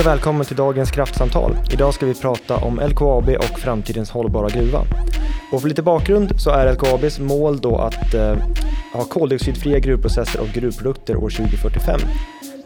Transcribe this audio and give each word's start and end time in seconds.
Hej 0.00 0.06
och 0.06 0.12
välkommen 0.12 0.46
till 0.46 0.56
dagens 0.56 0.90
kraftsamtal. 0.90 1.56
Idag 1.72 1.94
ska 1.94 2.06
vi 2.06 2.14
prata 2.14 2.56
om 2.56 2.80
LKAB 2.80 3.28
och 3.28 3.60
framtidens 3.60 4.10
hållbara 4.10 4.48
gruva. 4.48 4.84
Och 5.52 5.60
för 5.60 5.68
lite 5.68 5.82
bakgrund 5.82 6.40
så 6.40 6.50
är 6.50 6.72
LKABs 6.72 7.18
mål 7.18 7.60
då 7.60 7.76
att 7.76 8.14
eh, 8.14 8.36
ha 8.92 9.04
koldioxidfria 9.04 9.78
gruvprocesser 9.78 10.40
och 10.40 10.48
gruvprodukter 10.48 11.16
år 11.16 11.30
2045. 11.30 12.00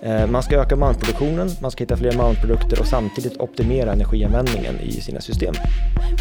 Eh, 0.04 0.26
man 0.26 0.42
ska 0.42 0.60
öka 0.60 0.76
malmproduktionen, 0.76 1.50
man 1.60 1.70
ska 1.70 1.84
hitta 1.84 1.96
fler 1.96 2.12
malmprodukter 2.12 2.80
och 2.80 2.86
samtidigt 2.86 3.40
optimera 3.40 3.92
energianvändningen 3.92 4.80
i 4.80 4.92
sina 4.92 5.20
system. 5.20 5.54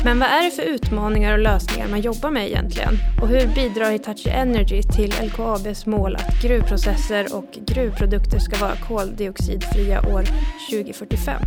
Men 0.04 0.20
vad 0.20 0.30
är 0.30 0.44
det 0.46 0.52
för 0.52 0.64
utmaningar 0.64 1.34
och 1.34 1.40
lösningar 1.40 1.88
man 1.88 2.02
jobbar 2.02 2.32
med 2.32 2.48
egentligen? 2.48 2.94
Och 3.22 3.28
hur 3.28 3.48
bidrar 3.48 3.92
Hitachi 3.92 4.30
Energy 4.30 4.84
till 4.84 5.14
LKABs 5.24 5.86
mål 5.86 6.16
att 6.16 6.42
gruvprocesser 6.42 7.36
och 7.36 7.46
gruvprodukter 7.66 8.40
ska 8.40 8.58
vara 8.58 8.76
koldioxidfria 8.76 10.02
år 10.02 10.24
2045? 10.72 11.42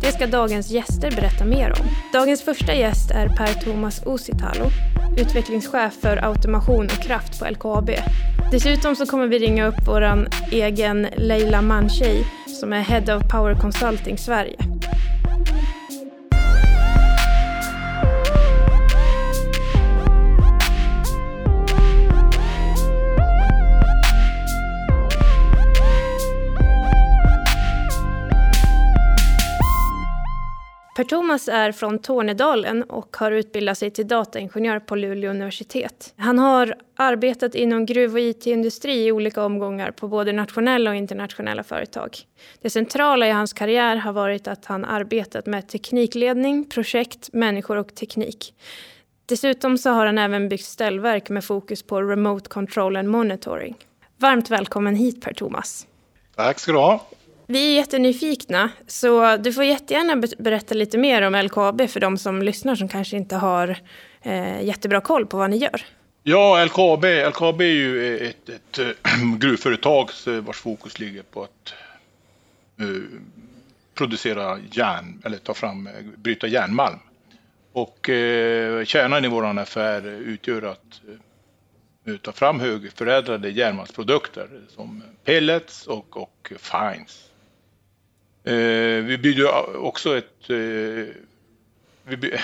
Det 0.00 0.12
ska 0.12 0.26
dagens 0.26 0.70
gäster 0.70 1.10
berätta 1.10 1.44
mer 1.44 1.70
om. 1.80 1.86
Dagens 2.12 2.42
första 2.42 2.74
gäst 2.74 3.10
är 3.10 3.28
Per-Thomas 3.28 4.02
Ositalo, 4.06 4.64
utvecklingschef 5.18 5.94
för 6.00 6.24
automation 6.24 6.84
och 6.84 7.02
kraft 7.02 7.40
på 7.40 7.46
LKAB. 7.50 7.90
Dessutom 8.50 8.96
så 8.96 9.06
kommer 9.06 9.26
vi 9.26 9.38
ringa 9.38 9.66
upp 9.66 9.86
vår 9.86 10.28
egen 10.50 11.06
Leila 11.16 11.62
Manshei 11.62 12.24
som 12.46 12.72
är 12.72 12.80
Head 12.80 13.16
of 13.16 13.30
Power 13.30 13.54
Consulting 13.54 14.18
Sverige. 14.18 14.69
Per-Thomas 31.00 31.48
är 31.48 31.72
från 31.72 31.98
Tornedalen 31.98 32.82
och 32.82 33.16
har 33.16 33.32
utbildat 33.32 33.78
sig 33.78 33.90
till 33.90 34.08
dataingenjör 34.08 34.78
på 34.78 34.96
Luleå 34.96 35.30
universitet. 35.30 36.14
Han 36.16 36.38
har 36.38 36.74
arbetat 36.96 37.54
inom 37.54 37.86
gruv 37.86 38.12
och 38.12 38.20
IT-industri 38.20 39.06
i 39.06 39.12
olika 39.12 39.44
omgångar 39.44 39.90
på 39.90 40.08
både 40.08 40.32
nationella 40.32 40.90
och 40.90 40.96
internationella 40.96 41.62
företag. 41.62 42.18
Det 42.62 42.70
centrala 42.70 43.28
i 43.28 43.30
hans 43.30 43.52
karriär 43.52 43.96
har 43.96 44.12
varit 44.12 44.48
att 44.48 44.64
han 44.64 44.84
arbetat 44.84 45.46
med 45.46 45.68
teknikledning, 45.68 46.68
projekt, 46.68 47.32
människor 47.32 47.76
och 47.76 47.94
teknik. 47.94 48.54
Dessutom 49.26 49.78
så 49.78 49.90
har 49.90 50.06
han 50.06 50.18
även 50.18 50.48
byggt 50.48 50.64
ställverk 50.64 51.30
med 51.30 51.44
fokus 51.44 51.82
på 51.82 52.02
remote 52.02 52.48
control 52.48 52.96
and 52.96 53.08
monitoring. 53.08 53.74
Varmt 54.16 54.50
välkommen 54.50 54.96
hit 54.96 55.22
Per-Thomas. 55.24 55.86
Tack 56.36 56.58
ska 56.58 56.72
du 56.72 56.78
ha. 56.78 57.06
Vi 57.50 57.72
är 57.72 57.76
jättenyfikna, 57.76 58.70
så 58.86 59.36
du 59.36 59.52
får 59.52 59.64
jättegärna 59.64 60.22
berätta 60.38 60.74
lite 60.74 60.98
mer 60.98 61.22
om 61.22 61.34
LKAB 61.34 61.88
för 61.88 62.00
de 62.00 62.18
som 62.18 62.42
lyssnar 62.42 62.74
som 62.74 62.88
kanske 62.88 63.16
inte 63.16 63.36
har 63.36 63.78
eh, 64.22 64.62
jättebra 64.62 65.00
koll 65.00 65.26
på 65.26 65.36
vad 65.36 65.50
ni 65.50 65.56
gör. 65.56 65.86
Ja, 66.22 66.64
LKAB, 66.64 67.04
LKAB 67.28 67.60
är 67.60 67.64
ju 67.64 68.16
eh, 68.16 68.28
ett, 68.28 68.48
ett, 68.48 68.78
ett 68.78 68.96
eh, 69.06 69.36
gruvföretag 69.38 70.10
eh, 70.26 70.32
vars 70.32 70.56
fokus 70.56 70.98
ligger 70.98 71.22
på 71.22 71.42
att 71.42 71.74
uh, 72.80 73.02
producera 73.94 74.58
järn, 74.72 75.22
eller 75.24 75.38
ta 75.38 75.54
fram, 75.54 75.88
bryta 76.16 76.46
järnmalm. 76.46 76.98
Och 77.72 78.08
uh, 78.08 78.84
kärnan 78.84 79.24
i 79.24 79.28
vår 79.28 79.58
affär 79.58 80.06
utgör 80.06 80.62
att 80.62 81.00
uh, 82.08 82.16
ta 82.16 82.32
fram 82.32 82.60
högförädlade 82.60 83.50
järnmalmsprodukter 83.50 84.48
som 84.68 85.02
pellets 85.24 85.86
och, 85.86 86.16
och 86.16 86.52
fines. 86.58 87.29
Eh, 88.44 89.04
vi 89.04 89.18
bjuder 89.18 89.76
också 89.76 90.18
ett 90.18 90.50
eh, 90.50 91.14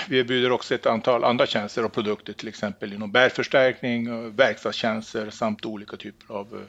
vi 0.07 0.23
bjuder 0.23 0.51
också 0.51 0.75
ett 0.75 0.85
antal 0.85 1.23
andra 1.23 1.45
tjänster 1.45 1.85
och 1.85 1.93
produkter, 1.93 2.33
till 2.33 2.47
exempel 2.47 2.93
inom 2.93 3.11
bärförstärkning, 3.11 4.07
eh, 4.07 4.13
verkstadstjänster 4.13 5.29
samt 5.29 5.65
olika 5.65 5.97
typer 5.97 6.33
av 6.33 6.47
eh, 6.53 6.61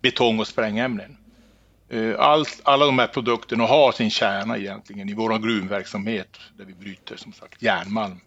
betong 0.00 0.40
och 0.40 0.46
sprängämnen. 0.46 1.16
Eh, 1.88 2.14
allt, 2.18 2.60
alla 2.62 2.86
de 2.86 2.98
här 2.98 3.06
produkterna 3.06 3.64
har 3.64 3.92
sin 3.92 4.10
kärna 4.10 4.58
egentligen 4.58 5.08
i 5.08 5.14
vår 5.14 5.38
gruvverksamhet 5.38 6.38
där 6.56 6.64
vi 6.64 6.74
bryter 6.74 7.16
som 7.16 7.32
sagt 7.32 7.62
järnmalm. 7.62 8.20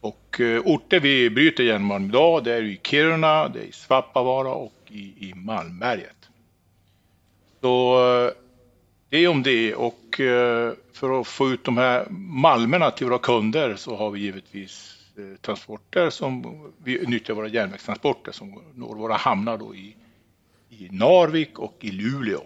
Och 0.00 0.40
orter 0.64 1.00
vi 1.00 1.30
bryter 1.30 1.64
järnmalm 1.64 2.04
idag 2.04 2.44
det 2.44 2.52
är 2.52 2.62
i 2.62 2.80
Kiruna, 2.82 3.48
det 3.48 3.58
är 3.58 3.64
i 3.64 3.72
Svappavaara 3.72 4.54
och 4.54 4.74
i, 4.88 5.28
i 5.28 5.32
Malmberget. 5.34 6.16
Så 7.60 8.32
det 9.12 9.18
är 9.18 9.28
om 9.28 9.42
det 9.42 9.74
och 9.74 10.20
eh, 10.20 10.72
för 10.92 11.20
att 11.20 11.26
få 11.26 11.50
ut 11.50 11.64
de 11.64 11.76
här 11.76 12.06
malmerna 12.10 12.90
till 12.90 13.06
våra 13.06 13.18
kunder 13.18 13.76
så 13.76 13.96
har 13.96 14.10
vi 14.10 14.20
givetvis 14.20 14.98
eh, 15.18 15.36
transporter 15.40 16.10
som 16.10 16.62
vi 16.84 17.06
nyttjar 17.06 17.34
våra 17.34 17.48
järnvägstransporter 17.48 18.32
som 18.32 18.62
når 18.74 18.94
våra 18.94 19.14
hamnar 19.14 19.58
då 19.58 19.74
i, 19.74 19.96
i 20.68 20.88
Narvik 20.90 21.58
och 21.58 21.76
i 21.80 21.90
Luleå. 21.90 22.40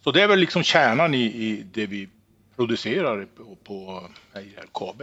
Så 0.00 0.10
det 0.10 0.22
är 0.22 0.28
väl 0.28 0.38
liksom 0.38 0.62
kärnan 0.62 1.14
i, 1.14 1.24
i 1.24 1.64
det 1.72 1.86
vi 1.86 2.08
producerar 2.56 3.26
på, 3.36 3.56
på 3.64 4.02
i 4.40 4.64
LKAB. 4.64 5.02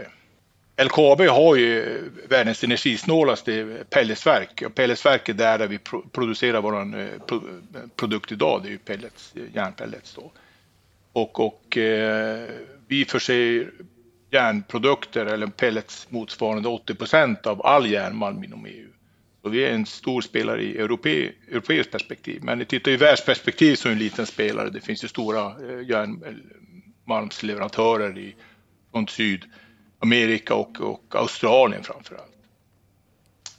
LKAB 0.77 1.21
har 1.21 1.55
ju 1.55 2.01
världens 2.29 2.63
energisnålaste 2.63 3.83
pelletsverk. 3.89 4.63
Och 4.65 4.75
pelletsverket 4.75 5.37
där, 5.37 5.57
där 5.57 5.67
vi 5.67 5.79
producerar 6.11 6.61
vår 6.61 6.99
eh, 6.99 7.07
produkt 7.95 8.31
idag, 8.31 8.61
det 8.63 8.69
är 8.69 8.71
ju 8.71 8.77
pellets, 8.77 9.33
järnpellets. 9.53 10.15
Då. 10.15 10.31
Och, 11.13 11.39
och 11.39 11.77
eh, 11.77 12.49
vi 12.87 13.05
förser 13.05 13.71
järnprodukter 14.31 15.25
eller 15.25 15.47
pellets 15.47 16.07
motsvarande 16.09 16.69
80 16.69 16.95
procent 16.95 17.47
av 17.47 17.65
all 17.65 17.91
järnmalm 17.91 18.43
inom 18.43 18.65
EU. 18.65 18.87
Så 19.41 19.49
vi 19.49 19.65
är 19.65 19.73
en 19.73 19.85
stor 19.85 20.21
spelare 20.21 20.61
i 20.61 20.77
europe, 20.77 21.31
europeiskt 21.51 21.91
perspektiv. 21.91 22.43
Men 22.43 22.65
tittar 22.65 22.91
i 22.91 22.97
världsperspektiv 22.97 23.75
så 23.75 23.87
är 23.87 23.89
vi 23.89 23.93
en 23.93 23.99
liten 23.99 24.25
spelare. 24.25 24.69
Det 24.69 24.81
finns 24.81 25.03
ju 25.03 25.07
stora 25.07 25.45
eh, 25.45 25.89
järnmalmsleverantörer 25.89 28.09
eh, 28.09 28.17
i, 28.17 28.35
från 28.91 29.07
syd 29.07 29.45
Amerika 29.99 30.55
och, 30.55 30.81
och 30.81 31.15
Australien 31.15 31.83
framför 31.83 32.15
allt. 32.15 32.35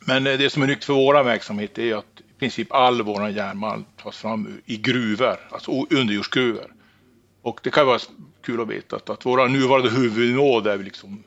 Men 0.07 0.27
eh, 0.27 0.39
det 0.39 0.51
som 0.51 0.63
är 0.63 0.67
nytt 0.67 0.85
för 0.85 0.93
vår 0.93 1.25
verksamhet 1.25 1.79
är 1.79 1.95
att 1.95 2.21
i 2.37 2.39
princip 2.39 2.73
all 2.73 3.03
vår 3.03 3.29
järnmalm 3.29 3.85
tas 4.03 4.17
fram 4.17 4.61
i 4.65 4.77
gruvor, 4.77 5.37
alltså 5.51 5.87
underjordsgruvor. 5.91 6.75
Och 7.43 7.61
det 7.63 7.71
kan 7.71 7.87
vara 7.87 7.99
kul 8.43 8.61
att 8.61 8.69
veta 8.69 8.97
att, 8.97 9.11
att 9.11 9.27
våra 9.27 9.47
nuvarande 9.47 9.91
huvudnivå 9.91 10.61
där 10.61 10.77
vi 10.77 10.85
liksom, 10.85 11.23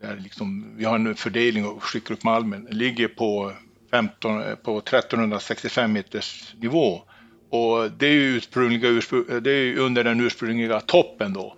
där 0.00 0.16
liksom, 0.16 0.76
vi 0.76 0.84
har 0.84 0.94
en 0.94 1.14
fördelning 1.14 1.66
och 1.66 1.82
skickar 1.82 2.14
upp 2.14 2.24
malmen, 2.24 2.66
ligger 2.70 3.08
på, 3.08 3.52
15, 3.90 4.42
eh, 4.42 4.54
på 4.54 4.78
1365 4.78 5.92
meters 5.92 6.54
nivå. 6.60 7.02
Och 7.50 7.90
det 7.90 8.06
är 8.06 8.12
ju 8.12 8.36
ursprungliga, 8.36 8.90
eh, 8.90 9.36
det 9.36 9.50
är 9.50 9.78
under 9.78 10.04
den 10.04 10.20
ursprungliga 10.20 10.80
toppen 10.80 11.32
då. 11.32 11.56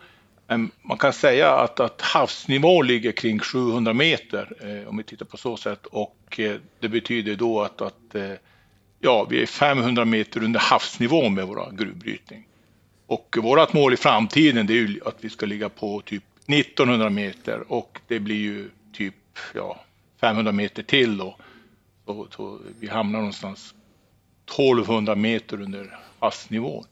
Man 0.82 0.98
kan 0.98 1.12
säga 1.12 1.56
att, 1.56 1.80
att 1.80 2.00
havsnivå 2.00 2.82
ligger 2.82 3.12
kring 3.12 3.38
700 3.38 3.92
meter 3.92 4.52
eh, 4.60 4.88
om 4.88 4.96
vi 4.96 5.02
tittar 5.02 5.26
på 5.26 5.36
så 5.36 5.56
sätt 5.56 5.86
och 5.86 6.40
eh, 6.40 6.56
det 6.80 6.88
betyder 6.88 7.36
då 7.36 7.62
att, 7.62 7.80
att 7.80 8.14
eh, 8.14 8.32
ja, 9.00 9.26
vi 9.30 9.42
är 9.42 9.46
500 9.46 10.04
meter 10.04 10.44
under 10.44 10.60
havsnivå 10.60 11.28
med 11.28 11.46
vår 11.46 11.72
gruvbrytning. 11.72 12.46
Och 13.06 13.36
vårt 13.42 13.72
mål 13.72 13.92
i 13.92 13.96
framtiden 13.96 14.66
det 14.66 14.72
är 14.72 14.76
ju 14.76 15.00
att 15.06 15.16
vi 15.20 15.30
ska 15.30 15.46
ligga 15.46 15.68
på 15.68 16.00
typ 16.00 16.24
1900 16.46 17.10
meter 17.10 17.72
och 17.72 18.00
det 18.06 18.20
blir 18.20 18.36
ju 18.36 18.70
typ 18.92 19.14
ja, 19.54 19.80
500 20.20 20.52
meter 20.52 20.82
till 20.82 21.16
då. 21.16 21.36
Så, 22.06 22.26
så 22.30 22.58
vi 22.80 22.88
hamnar 22.88 23.18
någonstans 23.18 23.74
1200 24.44 25.14
meter 25.14 25.60
under 25.62 25.98
havsnivån. 26.18 26.84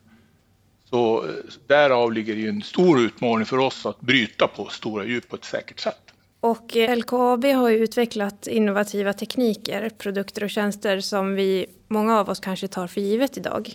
Så 0.95 1.25
eh, 1.25 1.31
därav 1.67 2.13
ligger 2.13 2.37
det 2.37 2.49
en 2.49 2.63
stor 2.63 3.01
utmaning 3.01 3.47
för 3.47 3.59
oss 3.59 3.87
att 3.87 4.01
bryta 4.01 4.47
på 4.47 4.69
stora 4.69 5.05
djup 5.05 5.29
på 5.29 5.37
ett 5.37 5.45
säkert 5.45 5.81
sätt. 5.81 6.01
Och 6.41 6.77
eh, 6.77 6.97
LKAB 6.97 7.45
har 7.45 7.69
ju 7.69 7.77
utvecklat 7.77 8.47
innovativa 8.47 9.13
tekniker, 9.13 9.91
produkter 9.99 10.45
och 10.45 10.51
tjänster 10.51 11.01
som 11.01 11.35
vi, 11.35 11.67
många 11.89 12.19
av 12.19 12.29
oss 12.29 12.41
kanske 12.41 12.69
tar 12.69 12.87
för 12.87 13.01
givet 13.01 13.37
idag. 13.37 13.71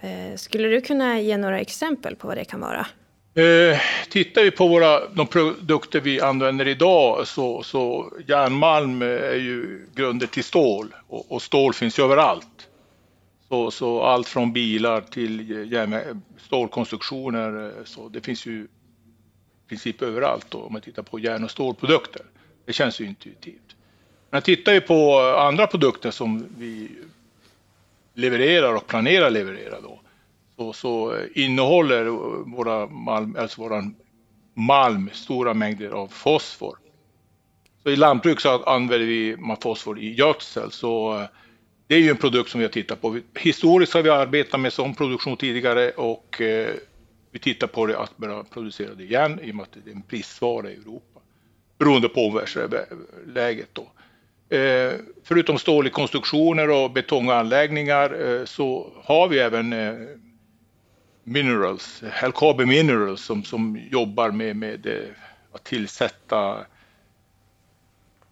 Eh, 0.00 0.36
skulle 0.36 0.68
du 0.68 0.80
kunna 0.80 1.20
ge 1.20 1.36
några 1.36 1.60
exempel 1.60 2.16
på 2.16 2.28
vad 2.28 2.36
det 2.36 2.44
kan 2.44 2.60
vara? 2.60 2.86
Eh, 3.34 3.80
tittar 4.10 4.42
vi 4.42 4.50
på 4.50 4.68
våra, 4.68 5.08
de 5.08 5.26
produkter 5.26 6.00
vi 6.00 6.20
använder 6.20 6.68
idag 6.68 7.26
så, 7.26 7.62
så 7.62 8.12
järnmalm 8.26 9.02
är 9.02 9.34
ju 9.34 9.86
grunder 9.94 10.26
till 10.26 10.44
stål 10.44 10.94
och, 11.08 11.32
och 11.32 11.42
stål 11.42 11.74
finns 11.74 11.98
ju 11.98 12.02
överallt. 12.02 12.68
Så, 13.48 13.70
så 13.70 14.02
allt 14.02 14.28
från 14.28 14.52
bilar 14.52 15.00
till 15.00 16.20
stålkonstruktioner, 16.38 17.72
så 17.84 18.08
det 18.08 18.20
finns 18.20 18.46
ju 18.46 18.62
i 18.62 19.68
princip 19.68 20.02
överallt 20.02 20.46
då, 20.48 20.58
om 20.58 20.72
man 20.72 20.82
tittar 20.82 21.02
på 21.02 21.18
järn 21.18 21.44
och 21.44 21.50
stålprodukter. 21.50 22.22
Det 22.64 22.72
känns 22.72 23.00
ju 23.00 23.04
intuitivt. 23.04 23.76
Men 24.30 24.42
tittar 24.42 24.72
vi 24.72 24.80
på 24.80 25.20
andra 25.20 25.66
produkter 25.66 26.10
som 26.10 26.46
vi 26.58 26.90
levererar 28.14 28.74
och 28.74 28.86
planerar 28.86 29.30
leverera 29.30 29.80
då, 29.80 30.00
så, 30.56 30.72
så 30.72 31.16
innehåller 31.34 32.04
våra 32.50 32.86
malm, 32.86 33.36
alltså 33.38 33.60
våran 33.60 33.94
malm 34.54 35.10
stora 35.12 35.54
mängder 35.54 35.90
av 35.90 36.08
fosfor. 36.08 36.78
Så 37.82 37.90
I 37.90 37.96
lantbruk 37.96 38.40
så 38.40 38.64
använder 38.64 39.06
vi 39.06 39.36
fosfor 39.60 39.98
i 39.98 40.14
gödsel. 40.14 40.70
Så 40.70 41.22
det 41.86 41.94
är 41.94 41.98
ju 41.98 42.10
en 42.10 42.16
produkt 42.16 42.50
som 42.50 42.58
vi 42.58 42.64
har 42.64 42.72
tittat 42.72 43.00
på. 43.00 43.20
Historiskt 43.34 43.94
har 43.94 44.02
vi 44.02 44.10
arbetat 44.10 44.60
med 44.60 44.72
sån 44.72 44.94
produktion 44.94 45.36
tidigare 45.36 45.90
och 45.90 46.40
eh, 46.40 46.74
vi 47.30 47.38
tittar 47.38 47.66
på 47.66 47.86
det 47.86 47.98
att 47.98 48.16
börja 48.16 48.44
producera 48.44 48.94
det 48.94 49.04
igen 49.04 49.40
i 49.42 49.50
och 49.50 49.54
med 49.54 49.62
att 49.62 49.76
det 49.84 49.90
är 49.90 49.94
en 49.94 50.02
bristvara 50.08 50.70
i 50.70 50.74
Europa. 50.74 51.20
Beroende 51.78 52.08
på 52.08 52.20
omvärldsläget 52.20 53.68
då. 53.72 53.92
Eh, 54.56 54.92
förutom 55.24 55.58
stål 55.58 55.86
i 55.86 55.90
konstruktioner 55.90 56.70
och 56.70 56.90
betonganläggningar 56.90 58.26
eh, 58.28 58.44
så 58.44 58.92
har 59.04 59.28
vi 59.28 59.38
även 59.38 59.72
eh, 59.72 59.94
Minerals, 61.24 62.02
LKAB 62.26 62.60
Minerals 62.60 63.20
som, 63.20 63.44
som 63.44 63.80
jobbar 63.90 64.30
med, 64.30 64.56
med 64.56 64.86
eh, 64.86 65.02
att 65.52 65.64
tillsätta 65.64 66.66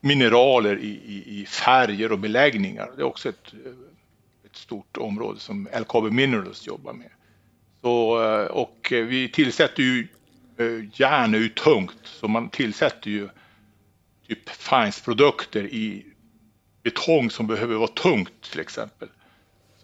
mineraler 0.04 0.78
i, 0.78 0.88
i, 0.88 1.40
i, 1.40 1.46
färger 1.46 2.12
och 2.12 2.18
beläggningar. 2.18 2.90
Det 2.96 3.02
är 3.02 3.06
också 3.06 3.28
ett, 3.28 3.54
ett 4.44 4.56
stort 4.56 4.96
område 4.96 5.40
som 5.40 5.68
LKAB 5.80 6.12
Minerals 6.12 6.66
jobbar 6.66 6.92
med. 6.92 7.10
Så, 7.80 8.22
eh, 8.22 8.46
och 8.46 8.88
vi 8.90 9.28
tillsätter 9.28 9.82
ju 9.82 10.08
eh, 10.56 11.00
järn 11.00 11.34
är 11.34 11.38
ju 11.38 11.48
tungt 11.48 12.00
så 12.04 12.28
man 12.28 12.48
tillsätter 12.48 13.10
ju 13.10 13.28
typ 14.28 14.48
finesprodukter 14.48 15.64
i 15.64 16.06
betong 16.82 17.30
som 17.30 17.46
behöver 17.46 17.76
vara 17.76 17.88
tungt 17.88 18.50
till 18.50 18.60
exempel. 18.60 19.08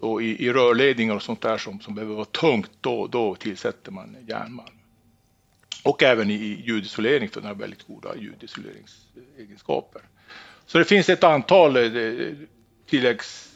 Så 0.01 0.21
i, 0.21 0.47
i 0.47 0.53
rörledningar 0.53 1.15
och 1.15 1.23
sånt 1.23 1.41
där 1.41 1.59
som, 1.59 1.81
som 1.81 1.95
behöver 1.95 2.15
vara 2.15 2.25
tungt, 2.25 2.71
då, 2.81 3.07
då 3.07 3.35
tillsätter 3.35 3.93
man 3.93 4.17
järnmalm. 4.29 4.80
Och 5.83 6.03
även 6.03 6.31
i 6.31 6.63
ljudisolering 6.67 7.29
för 7.29 7.41
den 7.41 7.49
har 7.49 7.55
väldigt 7.55 7.87
goda 7.87 8.17
ljudisoleringsegenskaper. 8.17 10.03
Så 10.67 10.79
det 10.79 10.85
finns 10.85 11.09
ett 11.09 11.25
antal 11.25 11.77
eh, 11.77 12.33
tilläggs 12.87 13.51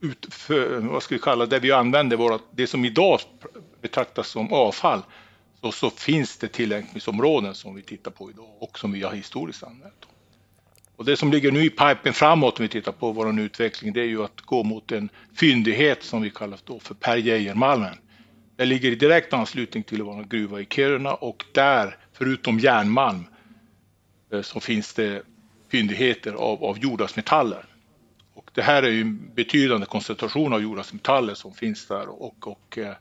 ut 0.00 0.26
för, 0.30 0.78
vad 0.78 1.02
ska 1.02 1.14
vi 1.14 1.20
kalla 1.20 1.46
det, 1.46 1.58
vi 1.58 1.72
använder 1.72 2.16
våra, 2.16 2.38
det 2.50 2.66
som 2.66 2.84
idag 2.84 3.20
betraktas 3.80 4.28
som 4.28 4.52
avfall, 4.52 5.02
så, 5.60 5.72
så 5.72 5.90
finns 5.90 6.36
det 6.36 6.48
tillämpningsområden 6.48 7.54
som 7.54 7.74
vi 7.74 7.82
tittar 7.82 8.10
på 8.10 8.30
idag 8.30 8.48
och 8.58 8.78
som 8.78 8.92
vi 8.92 9.02
har 9.02 9.12
historiskt 9.12 9.62
använt. 9.62 10.06
Och 10.96 11.04
det 11.04 11.16
som 11.16 11.32
ligger 11.32 11.52
nu 11.52 11.64
i 11.64 11.70
pipen 11.70 12.12
framåt 12.12 12.58
om 12.58 12.62
vi 12.62 12.68
tittar 12.68 12.92
på 12.92 13.12
vår 13.12 13.40
utveckling, 13.40 13.92
det 13.92 14.00
är 14.00 14.06
ju 14.06 14.24
att 14.24 14.40
gå 14.40 14.62
mot 14.62 14.92
en 14.92 15.08
fyndighet 15.36 16.02
som 16.02 16.22
vi 16.22 16.30
kallar 16.30 16.58
då 16.64 16.80
för 16.80 16.94
Per 16.94 17.16
Geijermalmen. 17.16 17.98
Det 18.56 18.64
ligger 18.64 18.92
i 18.92 18.94
direkt 18.94 19.32
anslutning 19.32 19.82
till 19.82 20.02
vår 20.02 20.22
gruva 20.22 20.60
i 20.60 20.66
Kiruna 20.70 21.14
och 21.14 21.44
där, 21.52 21.96
förutom 22.12 22.58
järnmalm, 22.58 23.24
eh, 24.32 24.42
så 24.42 24.60
finns 24.60 24.94
det 24.94 25.22
fyndigheter 25.68 26.32
av, 26.32 26.64
av 26.64 26.78
jordartsmetaller. 26.78 27.64
Och 28.34 28.50
det 28.54 28.62
här 28.62 28.82
är 28.82 28.90
ju 28.90 29.00
en 29.00 29.30
betydande 29.34 29.86
koncentration 29.86 30.52
av 30.52 30.62
jordartsmetaller 30.62 31.34
som 31.34 31.54
finns 31.54 31.86
där 31.86 32.22
och, 32.22 32.48
och 32.48 32.78
eh, 32.78 32.94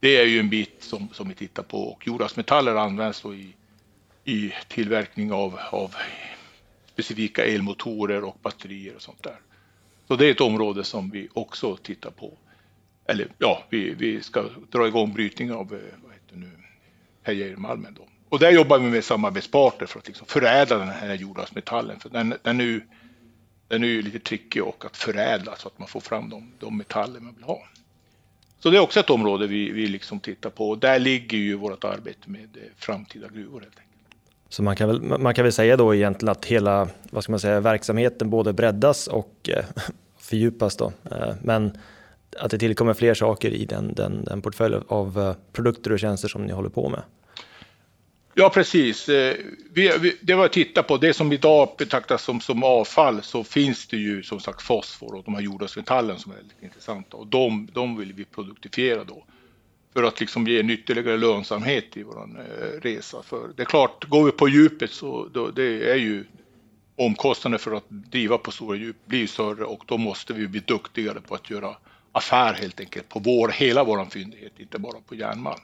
det 0.00 0.16
är 0.16 0.26
ju 0.26 0.40
en 0.40 0.48
bit 0.48 0.76
som, 0.82 1.08
som 1.12 1.28
vi 1.28 1.34
tittar 1.34 1.62
på 1.62 1.78
och 1.78 2.06
jordartsmetaller 2.06 2.74
används 2.74 3.22
då 3.22 3.34
i, 3.34 3.54
i 4.24 4.52
tillverkning 4.68 5.32
av, 5.32 5.58
av 5.70 5.94
specifika 6.92 7.44
elmotorer 7.44 8.24
och 8.24 8.38
batterier 8.42 8.94
och 8.94 9.02
sånt 9.02 9.22
där. 9.22 9.36
Så 10.08 10.16
det 10.16 10.26
är 10.26 10.30
ett 10.30 10.40
område 10.40 10.84
som 10.84 11.10
vi 11.10 11.28
också 11.32 11.76
tittar 11.76 12.10
på. 12.10 12.32
Eller 13.08 13.28
ja, 13.38 13.64
vi, 13.70 13.94
vi 13.94 14.22
ska 14.22 14.44
dra 14.70 14.86
igång 14.86 15.12
brytning 15.12 15.52
av 15.52 15.74
eh, 15.74 15.80
vad 16.04 16.12
heter 16.12 16.36
nu, 16.36 16.50
Pejermalmen 17.24 17.94
då. 17.94 18.02
Och 18.28 18.38
där 18.38 18.50
jobbar 18.50 18.78
vi 18.78 18.90
med 18.90 19.04
samarbetspartner 19.04 19.86
för 19.86 19.98
att 19.98 20.06
liksom 20.06 20.26
förädla 20.26 20.78
den 20.78 20.88
här 20.88 21.14
jordartsmetallen. 21.14 22.00
För 22.00 22.08
den, 22.08 22.34
den, 22.42 22.60
är 22.60 22.64
ju, 22.64 22.80
den 23.68 23.84
är 23.84 23.88
ju 23.88 24.02
lite 24.02 24.18
tricky 24.18 24.60
och 24.60 24.84
att 24.84 24.96
förädla 24.96 25.56
så 25.56 25.68
att 25.68 25.78
man 25.78 25.88
får 25.88 26.00
fram 26.00 26.30
de, 26.30 26.52
de 26.58 26.76
metaller 26.76 27.20
man 27.20 27.34
vill 27.34 27.44
ha. 27.44 27.62
Så 28.58 28.70
det 28.70 28.76
är 28.76 28.80
också 28.80 29.00
ett 29.00 29.10
område 29.10 29.46
vi, 29.46 29.70
vi 29.70 29.86
liksom 29.86 30.20
tittar 30.20 30.50
på 30.50 30.70
och 30.70 30.78
där 30.78 30.98
ligger 30.98 31.38
ju 31.38 31.54
vårt 31.54 31.84
arbete 31.84 32.30
med 32.30 32.56
eh, 32.56 32.62
framtida 32.76 33.28
gruvor 33.28 33.60
helt 33.60 33.78
enkelt. 33.78 33.82
Så 34.48 34.62
man 34.62 34.76
kan, 34.76 34.88
väl, 34.88 35.02
man 35.02 35.34
kan 35.34 35.42
väl 35.42 35.52
säga 35.52 35.76
då 35.76 35.94
egentligen 35.94 36.32
att 36.32 36.44
hela 36.44 36.88
vad 37.10 37.22
ska 37.22 37.32
man 37.32 37.40
säga, 37.40 37.60
verksamheten 37.60 38.30
både 38.30 38.52
breddas 38.52 39.06
och 39.06 39.50
eh, 39.52 39.64
fördjupas. 40.18 40.76
Då. 40.76 40.92
Men 41.42 41.78
att 42.38 42.50
det 42.50 42.58
tillkommer 42.58 42.94
fler 42.94 43.14
saker 43.14 43.50
i 43.50 43.64
den, 43.64 43.94
den, 43.94 44.24
den 44.24 44.42
portfölj 44.42 44.76
av 44.88 45.18
eh, 45.18 45.34
produkter 45.52 45.92
och 45.92 45.98
tjänster 45.98 46.28
som 46.28 46.46
ni 46.46 46.52
håller 46.52 46.68
på 46.68 46.88
med. 46.88 47.02
Ja 48.34 48.50
precis. 48.50 49.08
Eh, 49.08 49.36
vi, 49.72 49.92
vi, 50.00 50.16
det 50.20 50.34
var 50.34 50.44
att 50.44 50.52
titta 50.52 50.82
på, 50.82 50.96
det 50.96 51.12
som 51.12 51.32
idag 51.32 51.68
betraktas 51.78 52.22
som, 52.22 52.40
som 52.40 52.64
avfall 52.64 53.22
så 53.22 53.44
finns 53.44 53.86
det 53.86 53.96
ju 53.96 54.22
som 54.22 54.40
sagt 54.40 54.62
fosfor 54.62 55.14
och 55.14 55.24
de 55.24 55.34
här 55.34 55.42
jordartsmetallen 55.42 56.18
som 56.18 56.32
är 56.32 56.36
väldigt 56.36 56.62
intressanta 56.62 57.16
och 57.16 57.26
de, 57.26 57.68
de 57.72 57.96
vill 57.96 58.12
vi 58.12 58.24
produktifiera 58.24 59.04
då 59.04 59.24
för 59.92 60.02
att 60.02 60.20
liksom 60.20 60.46
ge 60.46 60.60
en 60.60 60.70
ytterligare 60.70 61.16
lönsamhet 61.16 61.96
i 61.96 62.02
vår 62.02 62.28
eh, 62.38 62.80
resa. 62.80 63.22
För 63.22 63.48
det 63.56 63.62
är 63.62 63.66
klart, 63.66 64.04
går 64.08 64.24
vi 64.24 64.32
på 64.32 64.48
djupet 64.48 64.90
så 64.90 65.28
då, 65.32 65.50
det 65.50 65.90
är 65.90 65.96
ju 65.96 66.24
omkostnaderna 66.96 67.58
för 67.58 67.72
att 67.72 67.84
driva 67.88 68.38
på 68.38 68.50
stora 68.50 68.76
djup 68.76 68.96
blir 69.06 69.26
större 69.26 69.64
och 69.64 69.84
då 69.86 69.96
måste 69.98 70.32
vi 70.32 70.48
bli 70.48 70.60
duktigare 70.60 71.20
på 71.20 71.34
att 71.34 71.50
göra 71.50 71.76
affär 72.16 72.54
helt 72.54 72.80
enkelt 72.80 73.08
på 73.08 73.18
vår, 73.18 73.48
hela 73.48 73.84
vår 73.84 74.04
fyndighet, 74.04 74.52
inte 74.60 74.78
bara 74.78 75.00
på 75.00 75.14
järnmalm. 75.14 75.60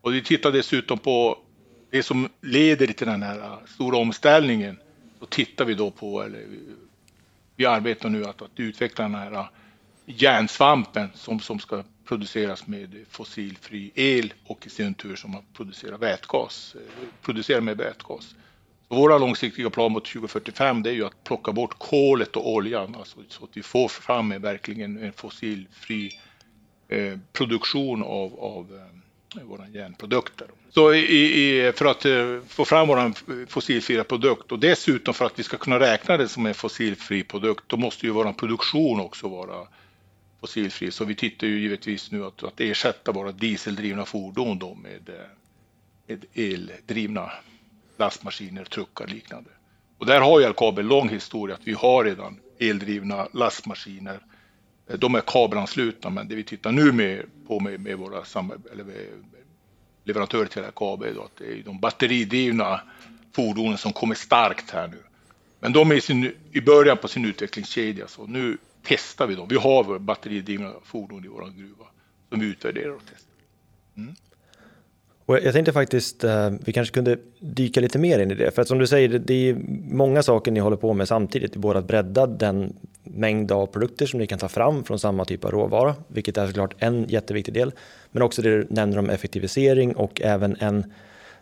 Och 0.00 0.14
vi 0.14 0.22
tittar 0.22 0.52
dessutom 0.52 0.98
på 0.98 1.38
det 1.90 2.02
som 2.02 2.28
leder 2.40 2.86
till 2.86 3.06
den 3.06 3.22
här 3.22 3.58
stora 3.66 3.96
omställningen. 3.96 4.78
Då 5.20 5.26
tittar 5.26 5.64
vi 5.64 5.74
då 5.74 5.90
på, 5.90 6.22
eller 6.22 6.46
vi 7.56 7.66
arbetar 7.66 8.08
nu 8.08 8.24
att, 8.24 8.42
att 8.42 8.50
utveckla 8.60 9.04
den 9.04 9.14
här 9.14 9.48
järnsvampen 10.06 11.08
som, 11.14 11.40
som 11.40 11.58
ska 11.58 11.84
produceras 12.04 12.66
med 12.66 13.04
fossilfri 13.10 13.90
el 13.94 14.34
och 14.46 14.66
i 14.66 14.70
sin 14.70 14.94
tur 14.94 15.16
som 15.16 15.34
att 15.34 15.52
producera 15.52 15.96
vätgas, 15.96 16.76
producerar 17.22 17.22
producera 17.22 17.60
med 17.60 17.76
vätgas. 17.76 18.34
Våra 18.88 19.18
långsiktiga 19.18 19.70
plan 19.70 19.92
mot 19.92 20.04
2045 20.04 20.82
det 20.82 20.90
är 20.90 20.94
ju 20.94 21.06
att 21.06 21.24
plocka 21.24 21.52
bort 21.52 21.78
kolet 21.78 22.36
och 22.36 22.52
oljan 22.52 22.94
alltså, 22.94 23.18
så 23.28 23.44
att 23.44 23.50
vi 23.56 23.62
får 23.62 23.88
fram 23.88 24.32
en, 24.32 24.42
verkligen 24.42 24.98
en 24.98 25.12
fossilfri 25.12 26.18
eh, 26.88 27.18
produktion 27.32 28.02
av, 28.02 28.40
av 28.40 28.80
eh, 29.36 29.42
våra 29.42 29.68
järnprodukter. 29.68 30.46
Så 30.70 30.94
i, 30.94 30.98
i, 30.98 31.72
för 31.72 31.84
att 31.84 32.04
eh, 32.04 32.40
få 32.48 32.64
fram 32.64 32.88
vår 32.88 33.12
fossilfria 33.46 34.04
produkt 34.04 34.52
och 34.52 34.58
dessutom 34.58 35.14
för 35.14 35.24
att 35.24 35.38
vi 35.38 35.42
ska 35.42 35.56
kunna 35.56 35.80
räkna 35.80 36.16
det 36.16 36.28
som 36.28 36.46
en 36.46 36.54
fossilfri 36.54 37.24
produkt 37.24 37.64
då 37.66 37.76
måste 37.76 38.06
ju 38.06 38.12
vår 38.12 38.32
produktion 38.32 39.00
också 39.00 39.28
vara 39.28 39.66
fossilfri. 40.40 40.90
Så 40.90 41.04
vi 41.04 41.14
tittar 41.14 41.46
ju 41.46 41.60
givetvis 41.60 42.12
nu 42.12 42.24
att, 42.24 42.42
att 42.42 42.60
ersätta 42.60 43.12
våra 43.12 43.32
dieseldrivna 43.32 44.04
fordon 44.04 44.58
då 44.58 44.74
med, 44.74 45.08
eh, 45.08 45.14
med 46.06 46.24
eldrivna 46.34 47.30
lastmaskiner, 47.98 48.64
truckar 48.64 49.04
och 49.04 49.10
liknande. 49.10 49.50
Och 49.98 50.06
där 50.06 50.20
har 50.20 50.40
ju 50.40 50.48
LKAB 50.48 50.78
en 50.78 50.88
lång 50.88 51.08
historia 51.08 51.54
att 51.54 51.66
vi 51.66 51.72
har 51.72 52.04
redan 52.04 52.40
eldrivna 52.58 53.28
lastmaskiner. 53.32 54.20
Eh, 54.88 54.98
de 54.98 55.14
är 55.14 55.20
kabelanslutna 55.20 56.10
men 56.10 56.28
det 56.28 56.34
vi 56.34 56.44
tittar 56.44 56.72
nu 56.72 56.92
med, 56.92 57.22
på 57.46 57.60
med, 57.60 57.80
med 57.80 57.98
våra 57.98 58.22
eller 58.72 58.84
med 58.84 59.06
leverantörer 60.04 60.46
till 60.46 60.62
LKAB 60.62 61.04
då, 61.14 61.22
att 61.22 61.36
det 61.36 61.58
är 61.58 61.62
de 61.62 61.80
batteridrivna 61.80 62.80
fordonen 63.32 63.78
som 63.78 63.92
kommer 63.92 64.14
starkt 64.14 64.70
här 64.70 64.88
nu. 64.88 65.02
Men 65.60 65.72
de 65.72 65.90
är 65.90 65.94
i, 65.94 66.00
sin, 66.00 66.32
i 66.52 66.60
början 66.60 66.96
på 66.96 67.08
sin 67.08 67.24
utvecklingskedja 67.24 68.08
så 68.08 68.26
nu 68.26 68.58
testar 68.82 69.26
vi 69.26 69.34
dem. 69.34 69.48
Vi 69.48 69.56
har 69.56 69.98
batteridrivna 69.98 70.72
fordon 70.84 71.24
i 71.24 71.28
vår 71.28 71.50
gruva 71.56 71.84
som 72.28 72.40
vi 72.40 72.46
utvärderar 72.46 72.90
och 72.90 73.02
testar. 73.10 73.32
Mm. 73.96 74.14
Och 75.28 75.38
jag 75.42 75.52
tänkte 75.52 75.72
faktiskt, 75.72 76.24
eh, 76.24 76.50
vi 76.64 76.72
kanske 76.72 76.94
kunde 76.94 77.16
dyka 77.38 77.80
lite 77.80 77.98
mer 77.98 78.18
in 78.18 78.30
i 78.30 78.34
det. 78.34 78.50
För 78.50 78.62
att 78.62 78.68
som 78.68 78.78
du 78.78 78.86
säger, 78.86 79.08
det 79.08 79.48
är 79.48 79.56
många 79.90 80.22
saker 80.22 80.50
ni 80.52 80.60
håller 80.60 80.76
på 80.76 80.92
med 80.92 81.08
samtidigt. 81.08 81.52
Det 81.52 81.56
är 81.56 81.60
både 81.60 81.78
att 81.78 81.84
bredda 81.84 82.26
den 82.26 82.76
mängd 83.02 83.52
av 83.52 83.66
produkter 83.66 84.06
som 84.06 84.20
ni 84.20 84.26
kan 84.26 84.38
ta 84.38 84.48
fram 84.48 84.84
från 84.84 84.98
samma 84.98 85.24
typ 85.24 85.44
av 85.44 85.50
råvara, 85.50 85.94
vilket 86.08 86.36
är 86.36 86.46
såklart 86.46 86.74
en 86.78 87.04
jätteviktig 87.08 87.54
del. 87.54 87.72
Men 88.10 88.22
också 88.22 88.42
det 88.42 88.50
du 88.50 88.66
nämner 88.70 88.98
om 88.98 89.10
effektivisering 89.10 89.96
och 89.96 90.20
även 90.20 90.56
en, 90.60 90.92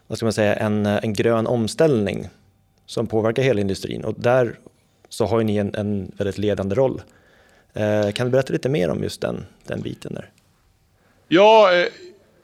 vad 0.06 0.18
ska 0.18 0.26
man 0.26 0.32
säga, 0.32 0.54
en, 0.54 0.86
en 0.86 1.12
grön 1.12 1.46
omställning 1.46 2.28
som 2.86 3.06
påverkar 3.06 3.42
hela 3.42 3.60
industrin. 3.60 4.04
Och 4.04 4.14
där 4.18 4.58
så 5.08 5.26
har 5.26 5.42
ni 5.42 5.56
en, 5.56 5.74
en 5.74 6.12
väldigt 6.16 6.38
ledande 6.38 6.74
roll. 6.74 7.02
Eh, 7.74 8.10
kan 8.10 8.26
du 8.26 8.30
berätta 8.30 8.52
lite 8.52 8.68
mer 8.68 8.90
om 8.90 9.02
just 9.02 9.20
den, 9.20 9.46
den 9.66 9.82
biten 9.82 10.14
där? 10.14 10.30
Ja, 11.28 11.74
eh, 11.74 11.86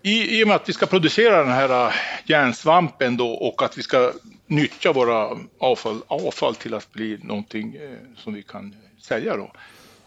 i, 0.03 0.41
i 0.41 0.45
och 0.45 0.49
med 0.49 0.57
att 0.57 0.69
vi 0.69 0.73
ska 0.73 0.87
producera 0.87 1.43
den 1.43 1.53
här 1.53 1.87
äh, 1.87 1.95
järnsvampen 2.25 3.17
då 3.17 3.29
och 3.29 3.63
att 3.63 3.79
vi 3.79 3.83
ska 3.83 4.13
nyttja 4.47 4.93
våra 4.93 5.39
avfall, 5.59 6.03
avfall 6.07 6.55
till 6.55 6.75
att 6.75 6.93
bli 6.93 7.19
någonting 7.23 7.75
äh, 7.75 8.17
som 8.17 8.35
vi 8.35 8.43
kan 8.43 8.77
sälja 9.01 9.37
då. 9.37 9.53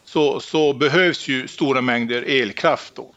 Så, 0.04 0.40
så 0.40 0.74
behövs 0.74 1.28
ju 1.28 1.48
stora 1.48 1.82
mängder 1.82 2.22
elkraft 2.22 2.96
då. 2.96 3.14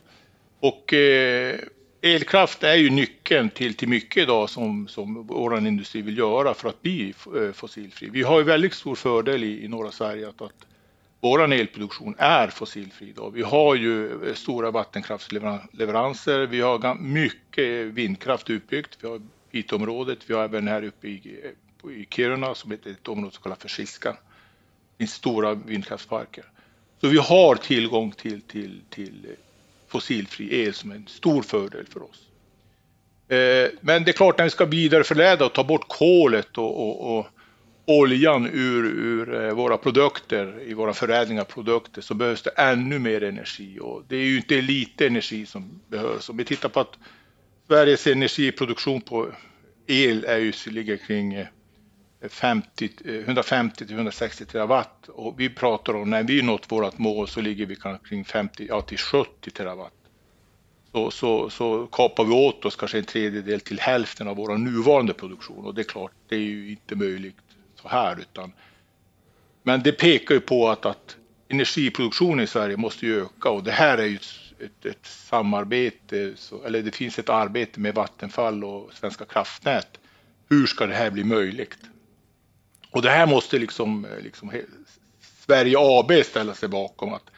Och 0.60 0.92
eh, 0.92 1.58
elkraft 2.02 2.62
är 2.62 2.74
ju 2.74 2.90
nyckeln 2.90 3.50
till, 3.50 3.74
till 3.74 3.88
mycket 3.88 4.22
idag 4.22 4.50
som, 4.50 4.88
som 4.88 5.26
vår 5.26 5.58
industri 5.58 6.02
vill 6.02 6.18
göra 6.18 6.54
för 6.54 6.68
att 6.68 6.82
bli 6.82 7.14
fossilfri. 7.54 8.08
Vi 8.10 8.22
har 8.22 8.38
ju 8.38 8.44
väldigt 8.44 8.74
stor 8.74 8.94
fördel 8.94 9.44
i, 9.44 9.64
i 9.64 9.68
norra 9.68 9.90
Sverige 9.90 10.28
att, 10.28 10.42
att 10.42 10.67
vår 11.20 11.52
elproduktion 11.52 12.14
är 12.18 12.48
fossilfri. 12.48 13.12
Då. 13.16 13.30
Vi 13.30 13.42
har 13.42 13.74
ju 13.74 14.28
eh, 14.28 14.34
stora 14.34 14.70
vattenkraftsleveranser, 14.70 16.46
vi 16.46 16.60
har 16.60 16.94
mycket 16.94 17.86
vindkraft 17.86 18.50
utbyggt, 18.50 18.98
vi 19.00 19.08
har 19.08 19.20
Piteåområdet, 19.50 20.18
vi 20.26 20.34
har 20.34 20.44
även 20.44 20.68
här 20.68 20.84
uppe 20.84 21.08
i, 21.08 21.40
eh, 21.84 21.90
i 21.90 22.06
Kiruna 22.10 22.54
som 22.54 22.70
heter 22.70 22.90
ett 22.90 23.08
område 23.08 23.34
som 23.34 23.42
kallas 23.42 23.58
för 23.58 23.68
Siska. 23.68 24.10
Det 24.10 24.16
finns 24.98 25.12
stora 25.12 25.54
vindkraftsparker. 25.54 26.44
Så 27.00 27.08
vi 27.08 27.18
har 27.18 27.54
tillgång 27.54 28.12
till, 28.12 28.40
till, 28.40 28.80
till 28.90 29.26
eh, 29.28 29.36
fossilfri 29.88 30.62
el 30.64 30.74
som 30.74 30.90
är 30.90 30.94
en 30.94 31.06
stor 31.06 31.42
fördel 31.42 31.86
för 31.86 32.02
oss. 32.02 32.24
Men 33.80 34.04
det 34.04 34.10
är 34.10 34.12
klart 34.12 34.38
när 34.38 34.44
vi 34.44 34.50
ska 34.50 34.64
vidareförädla 34.64 35.46
och 35.46 35.52
ta 35.52 35.64
bort 35.64 35.88
kolet 35.88 36.58
och, 36.58 36.88
och, 36.88 37.18
och 37.18 37.26
oljan 37.88 38.46
ur, 38.46 38.84
ur, 38.84 39.34
eh, 39.34 39.52
våra 39.52 39.78
produkter, 39.78 40.62
i 40.66 40.74
våra 40.74 40.94
förädling 40.94 41.40
av 41.40 41.44
produkter, 41.44 42.02
så 42.02 42.14
behövs 42.14 42.42
det 42.42 42.50
ännu 42.50 42.98
mer 42.98 43.22
energi. 43.22 43.78
Och 43.80 44.02
det 44.08 44.16
är 44.16 44.24
ju 44.24 44.36
inte 44.36 44.60
lite 44.60 45.06
energi 45.06 45.46
som 45.46 45.80
behövs. 45.88 46.28
Om 46.28 46.36
vi 46.36 46.44
tittar 46.44 46.68
på 46.68 46.80
att 46.80 46.98
Sveriges 47.66 48.06
energiproduktion 48.06 49.00
på 49.00 49.28
el 49.86 50.24
är 50.24 50.38
ju, 50.38 50.52
ligger 50.66 50.96
kring 50.96 51.34
eh, 51.34 51.46
50, 52.28 52.90
150 53.04 53.84
eh, 53.84 53.86
till 53.86 53.96
160 53.96 54.44
terawatt 54.44 55.08
och 55.08 55.40
vi 55.40 55.48
pratar 55.48 55.94
om 55.94 56.10
när 56.10 56.22
vi 56.22 56.42
nått 56.42 56.72
vårt 56.72 56.98
mål 56.98 57.28
så 57.28 57.40
ligger 57.40 57.66
vi 57.66 57.76
kring 58.08 58.24
50 58.24 58.66
ja, 58.68 58.80
till 58.80 58.98
70 58.98 59.50
terawatt. 59.50 59.92
Så, 60.92 61.10
så, 61.10 61.50
så 61.50 61.86
kapar 61.86 62.24
vi 62.24 62.32
åt 62.32 62.64
oss 62.64 62.76
kanske 62.76 62.98
en 62.98 63.04
tredjedel 63.04 63.60
till 63.60 63.80
hälften 63.80 64.28
av 64.28 64.36
vår 64.36 64.56
nuvarande 64.56 65.14
produktion 65.14 65.64
och 65.64 65.74
det 65.74 65.80
är 65.80 65.84
klart, 65.84 66.12
det 66.28 66.36
är 66.36 66.40
ju 66.40 66.70
inte 66.70 66.94
möjligt 66.94 67.36
så 67.82 67.88
här 67.88 68.20
utan 68.20 68.52
men 69.62 69.82
det 69.82 69.92
pekar 69.92 70.34
ju 70.34 70.40
på 70.40 70.68
att, 70.68 70.86
att 70.86 71.16
energiproduktionen 71.48 72.40
i 72.40 72.46
Sverige 72.46 72.76
måste 72.76 73.06
ju 73.06 73.22
öka 73.22 73.50
och 73.50 73.62
det 73.62 73.70
här 73.70 73.98
är 73.98 74.06
ju 74.06 74.18
ett, 74.58 74.86
ett 74.86 75.06
samarbete, 75.06 76.32
så, 76.36 76.64
eller 76.64 76.82
det 76.82 76.94
finns 76.94 77.18
ett 77.18 77.28
arbete 77.28 77.80
med 77.80 77.94
Vattenfall 77.94 78.64
och 78.64 78.90
Svenska 78.92 79.24
kraftnät. 79.24 79.88
Hur 80.48 80.66
ska 80.66 80.86
det 80.86 80.94
här 80.94 81.10
bli 81.10 81.24
möjligt? 81.24 81.78
Och 82.90 83.02
det 83.02 83.10
här 83.10 83.26
måste 83.26 83.58
liksom, 83.58 84.06
liksom 84.22 84.52
Sverige 85.46 85.76
AB 85.78 86.12
ställa 86.24 86.54
sig 86.54 86.68
bakom 86.68 87.14
att 87.14 87.30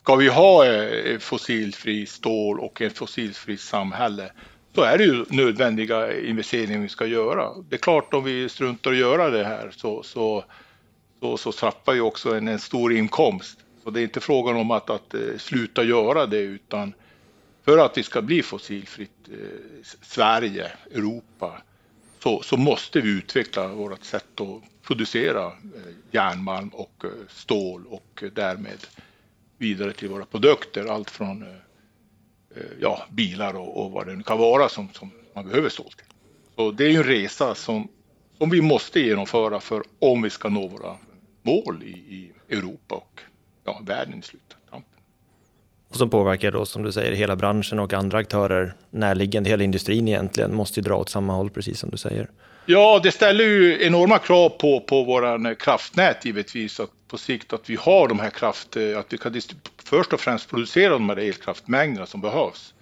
ska 0.00 0.16
vi 0.16 0.28
ha 0.28 0.66
eh, 0.66 1.18
fossilfri 1.18 2.06
stål 2.06 2.60
och 2.60 2.80
ett 2.82 2.98
fossilfri 2.98 3.56
samhälle 3.56 4.32
då 4.72 4.82
är 4.82 4.98
det 4.98 5.04
ju 5.04 5.24
nödvändiga 5.28 6.20
investeringar 6.20 6.78
vi 6.78 6.88
ska 6.88 7.06
göra. 7.06 7.54
Det 7.68 7.76
är 7.76 7.80
klart 7.80 8.14
om 8.14 8.24
vi 8.24 8.48
struntar 8.48 8.90
att 8.90 8.96
göra 8.96 9.30
det 9.30 9.44
här 9.44 9.70
så, 9.76 10.02
så, 10.02 10.44
så, 11.20 11.36
så 11.36 11.52
trappar 11.52 11.94
ju 11.94 12.00
också 12.00 12.34
en, 12.34 12.48
en 12.48 12.58
stor 12.58 12.92
inkomst. 12.92 13.58
Så 13.84 13.90
det 13.90 14.00
är 14.00 14.04
inte 14.04 14.20
frågan 14.20 14.56
om 14.56 14.70
att, 14.70 14.90
att 14.90 15.14
eh, 15.14 15.20
sluta 15.38 15.82
göra 15.82 16.26
det 16.26 16.38
utan 16.38 16.92
för 17.64 17.78
att 17.78 17.98
vi 17.98 18.02
ska 18.02 18.22
bli 18.22 18.42
fossilfritt 18.42 19.28
eh, 19.28 19.84
Sverige, 20.02 20.72
Europa, 20.94 21.62
så, 22.22 22.42
så 22.42 22.56
måste 22.56 23.00
vi 23.00 23.10
utveckla 23.10 23.68
vårt 23.68 24.04
sätt 24.04 24.40
att 24.40 24.82
producera 24.82 25.46
eh, 25.46 25.52
järnmalm 26.10 26.68
och 26.68 27.04
eh, 27.04 27.10
stål 27.28 27.86
och 27.86 28.22
eh, 28.22 28.28
därmed 28.28 28.86
vidare 29.58 29.92
till 29.92 30.08
våra 30.08 30.24
produkter. 30.24 30.86
Allt 30.86 31.10
från 31.10 31.42
eh, 31.42 31.48
Eh, 32.56 32.62
ja, 32.80 33.02
bilar 33.10 33.54
och, 33.54 33.84
och 33.84 33.90
vad 33.90 34.06
det 34.06 34.16
nu 34.16 34.22
kan 34.22 34.38
vara 34.38 34.68
som, 34.68 34.88
som 34.92 35.10
man 35.34 35.44
behöver 35.48 35.68
stål 35.68 35.92
till. 35.96 36.06
Så 36.56 36.70
det 36.70 36.84
är 36.84 36.96
en 36.96 37.04
resa 37.04 37.54
som, 37.54 37.88
som 38.38 38.50
vi 38.50 38.60
måste 38.60 39.00
genomföra 39.00 39.60
för 39.60 39.82
om 39.98 40.22
vi 40.22 40.30
ska 40.30 40.48
nå 40.48 40.68
våra 40.68 40.96
mål 41.42 41.82
i, 41.82 41.90
i 41.90 42.32
Europa 42.48 42.94
och 42.94 43.20
ja, 43.64 43.80
världen 43.86 44.18
i 44.18 44.22
slutet. 44.22 44.57
Och 45.88 45.96
som 45.96 46.10
påverkar 46.10 46.50
då, 46.50 46.66
som 46.66 46.82
du 46.82 46.92
säger, 46.92 47.12
hela 47.12 47.36
branschen 47.36 47.78
och 47.78 47.92
andra 47.92 48.18
aktörer 48.18 48.74
närliggande, 48.90 49.50
hela 49.50 49.64
industrin 49.64 50.08
egentligen, 50.08 50.54
måste 50.54 50.80
ju 50.80 50.84
dra 50.84 50.96
åt 50.96 51.08
samma 51.08 51.32
håll, 51.32 51.50
precis 51.50 51.78
som 51.78 51.90
du 51.90 51.96
säger. 51.96 52.28
Ja, 52.66 53.00
det 53.02 53.10
ställer 53.10 53.44
ju 53.44 53.86
enorma 53.86 54.18
krav 54.18 54.48
på, 54.48 54.80
på 54.80 55.04
våra 55.04 55.54
kraftnät 55.54 56.24
givetvis, 56.24 56.80
att 56.80 56.90
på 57.08 57.18
sikt 57.18 57.52
att 57.52 57.70
vi 57.70 57.76
har 57.76 58.08
de 58.08 58.18
här 58.18 58.30
kraft, 58.30 58.76
eh, 58.76 58.98
att 58.98 59.12
vi 59.12 59.18
kan 59.18 59.40
först 59.84 60.12
och 60.12 60.20
främst 60.20 60.50
producera 60.50 60.92
de 60.92 61.08
här 61.08 61.16
elkraftmängderna 61.16 62.06
som 62.06 62.20
behövs. 62.20 62.74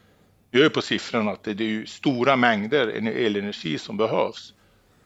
Vi 0.50 0.58
har 0.58 0.64
ju 0.64 0.70
på 0.70 0.82
siffrorna 0.82 1.30
att 1.30 1.42
det, 1.42 1.50
är 1.50 1.68
ju 1.68 1.86
stora 1.86 2.36
mängder 2.36 2.86
elenergi 3.08 3.78
som 3.78 3.96
behövs. 3.96 4.52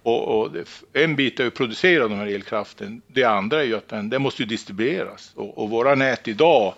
Och, 0.03 0.41
och 0.41 0.49
en 0.93 1.17
bit 1.17 1.41
är 1.41 1.47
att 1.47 1.55
producera 1.55 2.09
den 2.09 2.19
här 2.19 2.27
elkraften, 2.27 3.03
det 3.07 3.25
andra 3.25 3.61
är 3.61 3.67
ju 3.67 3.77
att 3.77 3.89
den, 3.89 4.11
den 4.11 4.23
måste 4.23 4.43
ju 4.43 4.49
distribueras. 4.49 5.33
Och, 5.35 5.59
och 5.59 5.71
våra 5.71 5.95
nät 5.95 6.29
idag, 6.29 6.75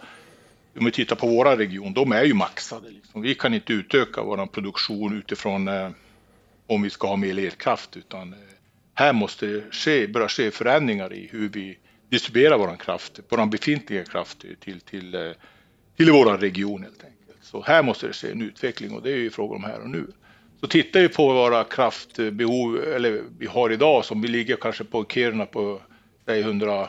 om 0.79 0.85
vi 0.85 0.91
tittar 0.91 1.17
på 1.17 1.27
våra 1.27 1.57
region, 1.57 1.95
de 1.95 2.13
är 2.13 2.25
ju 2.25 2.35
maxade. 2.35 2.91
Liksom. 2.91 3.23
Vi 3.23 3.35
kan 3.35 3.55
inte 3.55 3.73
utöka 3.73 4.23
vår 4.23 4.47
produktion 4.47 5.19
utifrån 5.19 5.69
eh, 5.69 5.91
om 6.67 6.83
vi 6.83 6.91
ska 6.91 7.09
ha 7.09 7.17
mer 7.17 7.39
elkraft 7.39 7.97
utan 7.97 8.33
eh, 8.33 8.39
här 8.95 9.13
måste 9.13 9.47
det 9.47 9.75
ske, 9.75 10.07
börja 10.07 10.29
ske 10.29 10.51
förändringar 10.51 11.13
i 11.13 11.29
hur 11.33 11.49
vi 11.49 11.79
distribuerar 12.09 12.59
vår 12.59 12.77
kraft, 12.77 13.21
vår 13.29 13.47
befintliga 13.47 14.05
kraft 14.05 14.45
till, 14.61 14.81
till, 14.81 15.15
eh, 15.15 15.31
till 15.97 16.13
vår 16.13 16.39
region 16.39 16.83
helt 16.83 17.05
enkelt. 17.05 17.39
Så 17.43 17.63
här 17.63 17.83
måste 17.83 18.07
det 18.07 18.13
ske 18.13 18.31
en 18.31 18.43
utveckling 18.43 18.95
och 18.95 19.03
det 19.03 19.11
är 19.11 19.17
ju 19.17 19.31
frågan 19.31 19.57
om 19.57 19.65
här 19.65 19.81
och 19.81 19.91
nu. 19.91 20.07
Så 20.61 20.67
tittar 20.67 21.01
vi 21.01 21.09
på 21.09 21.33
våra 21.33 21.65
kraftbehov, 21.65 22.85
eller 22.95 23.23
vi 23.39 23.47
har 23.47 23.73
idag, 23.73 24.05
som 24.05 24.23
vi 24.23 24.29
ligger 24.29 24.57
kanske 24.57 24.85
på 24.85 25.05
Kiruna 25.05 25.47
på 25.47 25.81
100, 26.27 26.89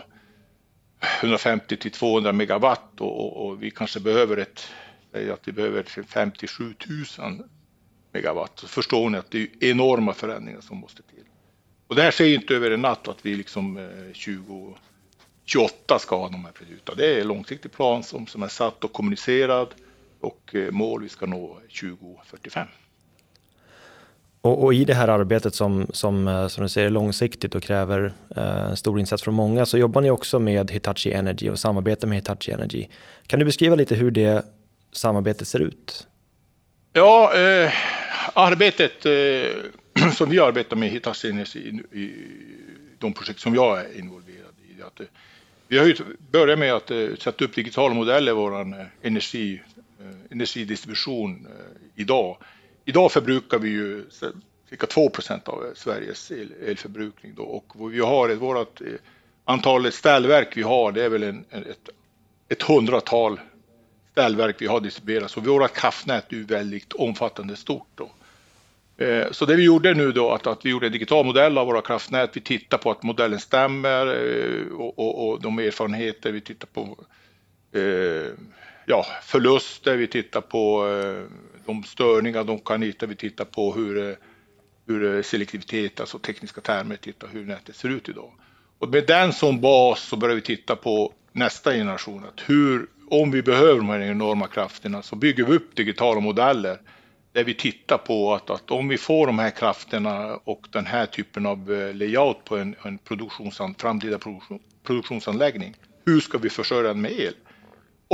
150 1.22 1.78
till 1.78 1.92
200 1.92 2.34
megawatt 2.34 3.02
och, 3.02 3.20
och, 3.20 3.46
och 3.46 3.64
vi 3.64 3.72
kanske 3.72 4.00
behöver 4.00 4.38
ett, 4.38 4.68
säg 5.12 5.32
att 5.32 5.48
vi 5.48 5.52
behöver 5.52 5.84
57 6.08 6.74
000 7.20 7.44
megawatt. 8.12 8.60
Så 8.60 8.68
förstår 8.68 9.10
ni 9.10 9.18
att 9.18 9.32
det 9.32 9.42
är 9.42 9.48
enorma 9.60 10.14
förändringar 10.14 10.62
som 10.62 10.78
måste 10.78 11.04
till. 11.04 11.24
Och 11.88 11.96
det 11.96 12.02
här 12.02 12.12
sker 12.12 12.36
inte 12.36 12.56
över 12.56 12.72
en 12.72 12.82
natt 12.82 13.08
att 13.08 13.26
vi 13.26 13.36
liksom 13.36 13.78
eh, 13.78 13.84
2028 14.14 16.00
ska 16.00 16.18
ha 16.18 16.30
de 16.30 16.46
här 16.46 16.54
utan 16.70 16.98
det 16.98 17.16
är 17.16 17.22
en 17.22 17.28
långsiktig 17.28 17.72
plan 17.72 18.04
som, 18.04 18.28
som 18.28 18.44
är 18.44 18.48
satt 18.48 18.84
och 18.84 18.94
kommunicerad 18.94 19.68
och 20.20 20.56
eh, 20.56 20.72
mål 20.72 21.04
vi 21.04 21.10
ska 21.10 21.26
nå 21.26 21.60
2045. 21.82 22.68
Och, 24.44 24.64
och, 24.64 24.74
i 24.74 24.86
det 24.86 24.94
här 24.94 25.08
arbetet 25.08 25.56
som, 25.56 25.88
som, 25.94 26.28
eh, 26.28 26.48
som 26.48 26.64
du 26.64 26.70
säger 26.70 26.88
är 26.88 26.92
långsiktigt 26.92 27.56
och 27.56 27.64
kräver 27.64 28.14
eh, 28.36 28.74
stor 28.74 29.00
insats 29.00 29.24
från 29.24 29.34
många 29.34 29.66
så 29.66 29.78
jobbar 29.78 30.02
ni 30.02 30.10
också 30.12 30.40
med 30.40 30.72
Hitachi 30.72 31.12
Energy 31.12 31.50
och 31.50 31.60
samarbetar 31.60 32.08
med 32.08 32.18
Hitachi 32.18 32.52
Energy. 32.52 32.88
Kan 33.28 33.40
du 33.40 33.46
beskriva 33.46 33.76
lite 33.76 33.96
hur 33.96 34.12
det 34.12 34.46
samarbetet 34.92 35.48
ser 35.48 35.60
ut? 35.60 36.08
Ja, 36.94 37.34
eh, 37.36 37.74
arbetet 38.34 39.06
eh, 39.06 40.10
som 40.14 40.30
vi 40.30 40.40
arbetar 40.40 40.76
med 40.76 40.90
Hitachi 40.90 41.30
Energy 41.30 41.60
i, 41.60 42.00
i 42.00 42.14
de 43.00 43.14
projekt 43.14 43.40
som 43.40 43.56
jag 43.56 43.80
är 43.80 44.00
involverad 44.00 44.54
i. 44.70 44.82
Att, 44.82 45.00
eh, 45.00 45.06
vi 45.68 45.78
har 45.78 45.86
ju 45.86 45.96
börjat 46.32 46.60
med 46.60 46.74
att 46.74 46.92
eh, 46.92 47.08
sätta 47.20 47.46
upp 47.46 47.56
digitala 47.56 47.94
modeller 47.94 48.32
i 48.32 48.36
vår 48.36 48.62
eh, 48.62 48.86
energi, 49.02 49.62
eh, 50.00 50.32
energidistribution 50.32 51.48
eh, 51.50 52.02
idag 52.02 52.38
idag 52.86 53.12
förbrukar 53.12 53.60
vi 53.60 53.70
ju 53.70 54.06
cirka 54.70 54.86
2% 54.86 55.50
av 55.50 55.74
Sveriges 55.76 56.32
el, 56.32 56.54
elförbrukning 56.68 57.34
då 57.36 57.44
och 57.44 57.94
vi 57.94 58.00
har 58.00 58.30
ett, 58.30 58.38
vårat 58.38 58.82
eh, 58.82 58.88
antalet 59.46 59.94
ställverk 59.94 60.58
vi 60.58 60.62
har 60.62 60.92
det 60.92 61.04
är 61.04 61.10
väl 61.10 61.24
en, 61.24 61.46
ett, 61.50 61.90
ett 62.50 62.62
hundratal 62.62 63.40
ställverk 64.12 64.56
vi 64.60 64.68
har 64.68 64.80
distribuerat 64.80 65.32
så 65.32 65.42
vårt 65.42 65.74
kraftnät 65.74 66.32
är 66.32 66.36
ju 66.36 66.44
väldigt 66.44 66.94
omfattande 66.94 67.56
stort 67.56 67.88
då. 67.96 68.12
Eh, 69.06 69.32
så 69.32 69.46
det 69.46 69.56
vi 69.56 69.64
gjorde 69.64 69.94
nu 69.94 70.12
då 70.12 70.32
att, 70.32 70.48
att 70.48 70.66
vi 70.66 70.70
gjorde 70.70 70.86
en 70.86 70.92
digital 70.92 71.26
modell 71.26 71.58
av 71.58 71.68
våra 71.68 71.82
kraftnät. 71.82 72.30
Vi 72.34 72.42
tittar 72.42 72.78
på 72.78 72.92
att 72.92 73.04
modellen 73.04 73.40
stämmer 73.40 74.08
eh, 74.08 74.74
och, 74.74 75.00
och, 75.00 75.30
och 75.30 75.42
de 75.42 75.60
erfarenheter 75.60 76.32
vi 76.32 76.42
tittar 76.42 76.68
på 76.68 76.98
ja, 78.86 79.06
förluster, 79.24 79.96
vi 79.96 80.08
tittar 80.08 80.42
på 80.42 80.86
de 81.66 81.84
störningar 81.84 82.44
de 82.44 82.60
kan 82.60 82.82
hitta. 82.82 83.06
Vi 83.06 83.16
tittar 83.16 83.46
på 83.46 83.74
hur, 83.74 84.10
eh, 84.10 84.16
hur 84.88 85.16
eh, 85.16 85.22
selektivitet, 85.22 86.00
alltså 86.00 86.20
tekniska 86.20 86.62
termer, 86.62 86.96
tittar 86.96 87.28
hur 87.28 87.46
nätet 87.46 87.76
ser 87.76 87.90
ut 87.90 88.10
idag. 88.10 88.32
Och 88.80 88.90
med 88.90 89.08
den 89.08 89.34
som 89.34 89.62
bas 89.62 90.00
så 90.00 90.16
börjar 90.16 90.36
vi 90.36 90.42
titta 90.42 90.76
på 90.76 91.14
nästa 91.32 91.72
generation. 91.74 92.26
Att 92.26 92.50
hur, 92.50 92.88
om 93.10 93.32
vi 93.32 93.42
behöver 93.42 93.76
de 93.76 93.90
här 93.90 94.00
enorma 94.00 94.48
krafterna 94.48 95.02
så 95.02 95.16
bygger 95.16 95.44
vi 95.44 95.56
upp 95.56 95.76
digitala 95.76 96.20
modeller 96.20 96.78
där 97.32 97.44
vi 97.44 97.54
tittar 97.54 97.98
på 97.98 98.34
att, 98.34 98.50
att 98.50 98.72
om 98.72 98.88
vi 98.88 98.98
får 98.98 99.28
de 99.28 99.40
här 99.40 99.50
krafterna 99.50 100.36
och 100.44 100.68
den 100.72 100.86
här 100.86 101.06
typen 101.06 101.46
av 101.46 101.74
eh, 101.74 101.96
layout 101.96 102.46
på 102.46 102.58
en, 102.58 102.76
en 102.84 102.98
produktionsan, 102.98 103.76
framtida 103.76 104.20
produktion, 104.20 104.60
produktionsanläggning, 104.84 105.76
hur 106.06 106.20
ska 106.20 106.38
vi 106.38 106.50
försörja 106.50 106.88
den 106.88 107.02
med 107.02 107.12
el? 107.12 107.34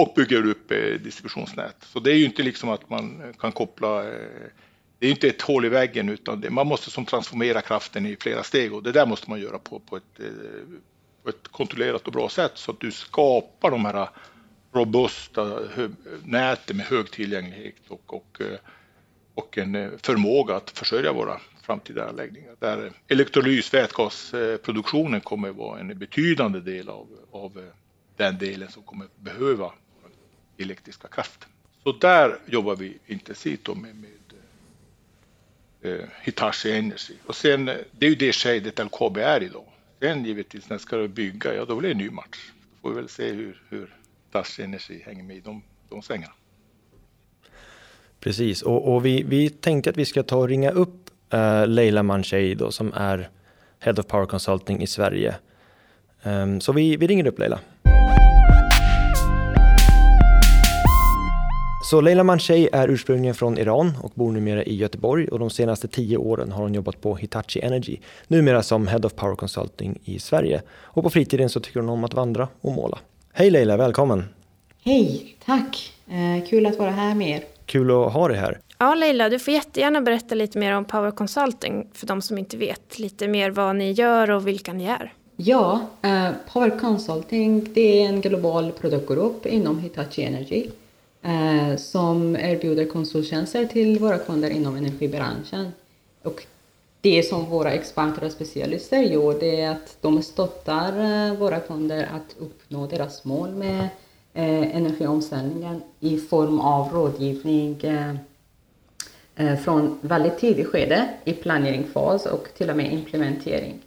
Och 0.02 0.14
bygger 0.16 0.46
upp 0.46 0.72
eh, 0.72 0.78
distributionsnät. 0.78 1.76
Så 1.80 2.00
det 2.00 2.12
är 2.12 2.16
ju 2.16 2.26
inte 2.26 2.44
liksom 2.44 2.70
att 2.70 2.90
man 2.90 3.22
eh, 3.22 3.34
kan 3.34 3.52
koppla 3.52 4.04
eh, 4.04 4.48
det 5.00 5.08
är 5.08 5.12
inte 5.12 5.28
ett 5.28 5.42
hål 5.42 5.66
i 5.66 5.70
väggen 5.70 6.10
utan 6.10 6.42
det, 6.42 6.50
man 6.50 6.68
måste 6.68 6.92
som 6.92 7.06
transformera 7.06 7.62
kraften 7.62 8.06
i 8.06 8.16
flera 8.16 8.44
steg 8.44 8.74
och 8.74 8.84
det 8.84 8.92
där 8.92 9.06
måste 9.06 9.30
man 9.30 9.42
göra 9.42 9.60
på, 9.60 9.80
på, 9.80 9.98
ett, 9.98 10.20
på 11.24 11.30
ett 11.30 11.48
kontrollerat 11.48 12.08
och 12.08 12.14
bra 12.14 12.30
sätt 12.30 12.52
så 12.56 12.72
att 12.72 12.80
du 12.80 12.92
skapar 12.92 13.72
de 13.72 13.86
här 13.86 14.10
robusta 14.74 15.60
näten 16.24 16.78
med 16.78 16.86
hög 16.86 17.12
tillgänglighet 17.12 17.76
och, 17.88 18.14
och, 18.14 18.42
och 19.36 19.58
en 19.58 20.00
förmåga 20.00 20.56
att 20.56 20.70
försörja 20.70 21.14
våra 21.14 21.42
framtida 21.62 22.10
anläggningar. 22.10 22.56
Där 22.60 22.92
elektrolys, 23.08 23.74
vätgasproduktionen 23.74 25.22
kommer 25.22 25.50
att 25.50 25.56
vara 25.56 25.80
en 25.80 26.00
betydande 26.00 26.60
del 26.60 26.90
av, 26.90 27.08
av 27.32 27.72
den 28.18 28.38
delen 28.38 28.72
som 28.72 28.84
kommer 28.84 29.08
behöva 29.16 29.72
elektriska 30.64 31.08
kraft. 31.08 31.48
Så 31.84 31.92
där 31.92 32.38
jobbar 32.46 32.76
vi 32.76 32.98
intensivt 33.08 33.68
med, 33.68 33.96
med 33.96 34.10
eh, 35.82 35.92
eh, 35.92 36.06
Hitachi 36.22 36.72
Energy. 36.72 37.14
Och 37.26 37.36
sen, 37.36 37.68
eh, 37.68 37.76
det 37.92 38.06
är 38.06 38.10
ju 38.10 38.16
det 38.16 38.34
skedet 38.34 38.80
LKAB 38.80 39.18
är 39.18 39.44
idag. 39.44 39.66
Sen 40.00 40.26
givetvis 40.26 40.70
när 40.70 40.78
ska 40.78 40.98
du 40.98 41.08
bygga, 41.08 41.54
ja 41.54 41.66
då 41.66 41.76
blir 41.76 41.90
det 41.90 41.94
en 41.94 41.98
ny 41.98 42.10
match. 42.10 42.52
Då 42.72 42.82
får 42.82 42.90
vi 42.90 42.96
väl 42.96 43.10
se 43.10 43.32
hur, 43.32 43.62
hur 43.70 43.96
Hitachi 44.26 44.64
Energy 44.64 45.02
hänger 45.06 45.24
med 45.24 45.38
i 45.38 45.40
de, 45.40 45.64
de 45.90 46.02
svängarna. 46.02 46.34
Precis, 48.20 48.62
och, 48.62 48.94
och, 48.94 49.06
vi, 49.06 49.24
vi 49.24 49.50
tänkte 49.50 49.90
att 49.90 49.98
vi 49.98 50.06
ska 50.06 50.24
ta 50.24 50.38
och 50.38 50.48
ringa 50.48 50.72
upp 50.72 51.10
uh, 51.34 51.68
Leila 51.68 52.04
Manchei 52.04 52.56
då, 52.56 52.72
som 52.72 52.94
är 52.94 53.30
Head 53.80 53.94
of 53.94 54.08
Power 54.08 54.26
Consulting 54.26 54.82
i 54.82 54.88
Sverige. 54.88 55.36
Um, 56.24 56.62
så 56.62 56.72
vi, 56.74 56.98
vi 56.98 57.08
ringer 57.08 57.28
upp 57.28 57.40
Leila. 57.40 57.60
Så 61.90 62.02
Leila 62.02 62.24
Manchei 62.24 62.70
är 62.72 62.88
ursprungligen 62.88 63.36
från 63.36 63.58
Iran 63.58 63.94
och 64.02 64.12
bor 64.16 64.32
numera 64.32 64.64
i 64.64 64.76
Göteborg 64.76 65.28
och 65.28 65.40
de 65.40 65.50
senaste 65.50 65.88
tio 65.88 66.18
åren 66.18 66.52
har 66.52 66.64
hon 66.64 66.74
jobbat 66.74 67.02
på 67.02 67.16
Hitachi 67.16 67.62
Energy, 67.62 67.98
numera 68.28 68.64
som 68.64 68.88
Head 68.88 69.00
of 69.04 69.16
Power 69.16 69.36
Consulting 69.36 70.00
i 70.04 70.20
Sverige. 70.20 70.62
Och 70.72 71.04
på 71.04 71.10
fritiden 71.10 71.50
så 71.50 71.60
tycker 71.60 71.80
hon 71.80 71.90
om 71.90 72.04
att 72.04 72.14
vandra 72.14 72.48
och 72.62 72.72
måla. 72.72 73.00
Hej 73.34 73.50
Leila, 73.50 73.78
välkommen! 73.78 74.26
Hej, 74.84 75.36
tack! 75.46 75.94
Eh, 76.08 76.50
kul 76.50 76.66
att 76.66 76.78
vara 76.78 76.92
här 76.92 77.16
med 77.16 77.30
er. 77.30 77.44
Kul 77.66 77.92
att 77.92 78.14
ha 78.14 78.28
dig 78.28 78.38
här. 78.38 78.60
Ja, 78.78 78.96
Leila, 78.96 79.30
du 79.30 79.40
får 79.40 79.54
jättegärna 79.54 80.02
berätta 80.02 80.36
lite 80.36 80.60
mer 80.60 80.74
om 80.74 80.86
Power 80.86 81.12
Consulting 81.12 81.88
för 81.94 82.08
de 82.08 82.22
som 82.22 82.38
inte 82.38 82.58
vet 82.58 83.00
lite 83.00 83.28
mer 83.28 83.52
vad 83.52 83.76
ni 83.76 83.92
gör 83.92 84.32
och 84.32 84.48
vilka 84.48 84.74
ni 84.74 84.86
är. 84.86 85.14
Ja, 85.36 85.82
eh, 86.02 86.30
Power 86.54 86.80
Consulting 86.80 87.68
det 87.74 88.04
är 88.04 88.10
en 88.10 88.22
global 88.22 88.72
produktgrupp 88.72 89.46
inom 89.46 89.80
Hitachi 89.80 90.24
Energy 90.24 90.68
eh, 91.22 91.76
som 91.78 92.36
erbjuder 92.36 92.86
konsulttjänster 92.86 93.66
till 93.66 94.00
våra 94.00 94.18
kunder 94.18 94.50
inom 94.50 94.76
energibranschen. 94.76 95.72
Och 96.24 96.46
det 97.02 97.24
som 97.24 97.46
våra 97.46 97.72
experter 97.72 98.24
och 98.24 98.32
specialister 98.32 99.00
gör 99.00 99.40
det 99.40 99.62
är 99.62 99.72
att 99.72 99.98
de 100.02 100.22
stöttar 100.22 100.94
eh, 101.00 101.34
våra 101.34 101.60
kunder 101.60 102.10
att 102.16 102.36
uppnå 102.40 102.88
deras 102.88 103.26
mål 103.26 103.50
med 103.50 103.90
eh, 104.34 104.76
energiomställningen 104.76 105.82
i 106.00 106.18
form 106.18 106.60
av 106.60 106.94
rådgivning 106.94 107.82
eh, 107.84 108.16
eh 109.36 109.56
från 109.60 110.00
väldigt 110.02 110.40
tidigt 110.40 110.68
skede 110.68 111.10
i 111.24 111.34
planeringsfas 111.34 112.26
och 112.26 112.48
till 112.58 112.70
och 112.70 112.78
med 112.78 112.94
implementering. 112.94 113.80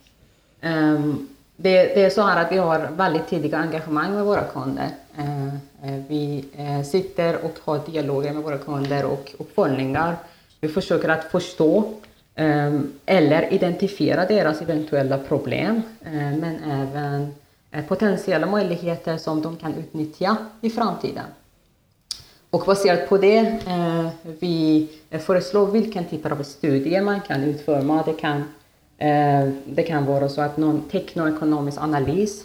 Um, 0.63 1.29
det, 1.57 1.95
det, 1.95 2.05
är 2.05 2.11
så 2.11 2.23
här 2.23 2.45
att 2.45 2.53
vi 2.53 2.59
har 2.59 2.89
väldigt 2.97 3.29
tidiga 3.29 3.59
engagemang 3.59 4.15
med 4.15 4.25
våra 4.25 4.45
kunder. 4.45 4.89
Eh, 5.17 5.42
Eh, 5.83 6.01
vi 6.09 6.45
eh, 6.57 6.83
sitter 6.83 7.45
och 7.45 7.59
har 7.65 7.81
dialoger 7.87 8.33
med 8.33 8.43
våra 8.43 8.59
kunder 8.59 9.05
och 9.05 9.35
uppföljningar. 9.39 10.17
Vi 10.61 10.69
försöker 10.69 11.09
att 11.09 11.25
förstå 11.25 11.85
ehm, 12.35 12.93
eller 13.07 13.53
identifiera 13.53 14.27
deras 14.27 14.63
eventuella 14.63 15.19
problem, 15.19 15.83
eh, 16.05 16.13
men 16.13 16.57
även 16.65 17.35
potentiella 17.89 18.47
möjligheter 18.47 19.17
som 19.17 19.43
de 19.43 19.57
kan 19.57 19.75
utnyttja 19.75 20.37
i 20.61 20.71
framtiden. 20.71 21.25
Och 22.51 22.63
baserat 22.67 23.09
på 23.09 23.19
det 23.19 23.59
vi 24.41 24.89
föreslår 25.11 25.67
vilken 25.67 26.05
typ 26.05 26.27
av 26.27 26.43
studier 26.43 27.03
man 27.03 27.21
kan 27.21 27.43
utforma. 27.43 28.03
Det 28.07 28.13
kan 28.13 28.45
det 29.65 29.83
kan 29.87 30.07
vara 30.07 30.29
så 30.29 30.41
att 30.41 30.57
någon 30.57 30.81
teknoekonomisk 30.81 31.79
analys 31.81 32.45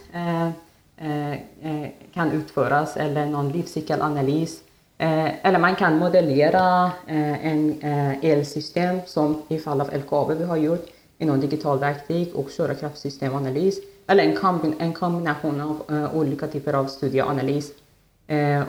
Eh, 1.02 1.32
eh, 1.32 1.90
kan 2.14 2.32
utföras 2.32 2.98
eller 2.98 3.26
någon 3.26 3.50
livscykelanalys. 3.52 4.62
Eh, 4.98 5.46
eller 5.46 5.60
man 5.60 5.76
kan 5.76 5.98
modellera 5.98 6.92
en 7.08 7.82
elsystem 8.22 9.00
som 9.06 9.42
i 9.48 9.60
fall 9.60 9.82
av 9.82 9.94
LKAB 9.94 10.38
vi 10.38 10.44
har 10.44 10.58
gjort 10.58 10.86
inom 11.18 11.40
digital 11.40 11.80
verktyg 11.80 12.36
och 12.36 12.52
köra 12.52 12.76
kraftsystemanalys 12.76 13.80
eller 14.08 14.24
en, 14.24 14.36
kombin 14.36 14.76
en 14.80 14.94
kombination 14.94 15.62
av 15.62 16.10
olika 16.14 16.48
typer 16.48 16.74
av 16.74 16.86
studieanalys. 16.86 17.72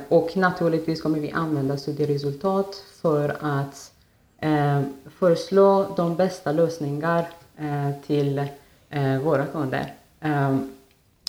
Och 0.09 0.37
naturligtvis 0.37 1.03
kommer 1.03 1.21
vi 1.21 1.31
använda 1.31 1.77
studieresultat 1.77 2.85
för 3.03 3.37
att 3.41 3.93
föreslå 5.19 5.87
de 5.97 6.17
bästa 6.17 6.53
lösningar 6.53 7.29
till 8.07 8.47
våra 9.23 9.47
kunder. 9.47 9.95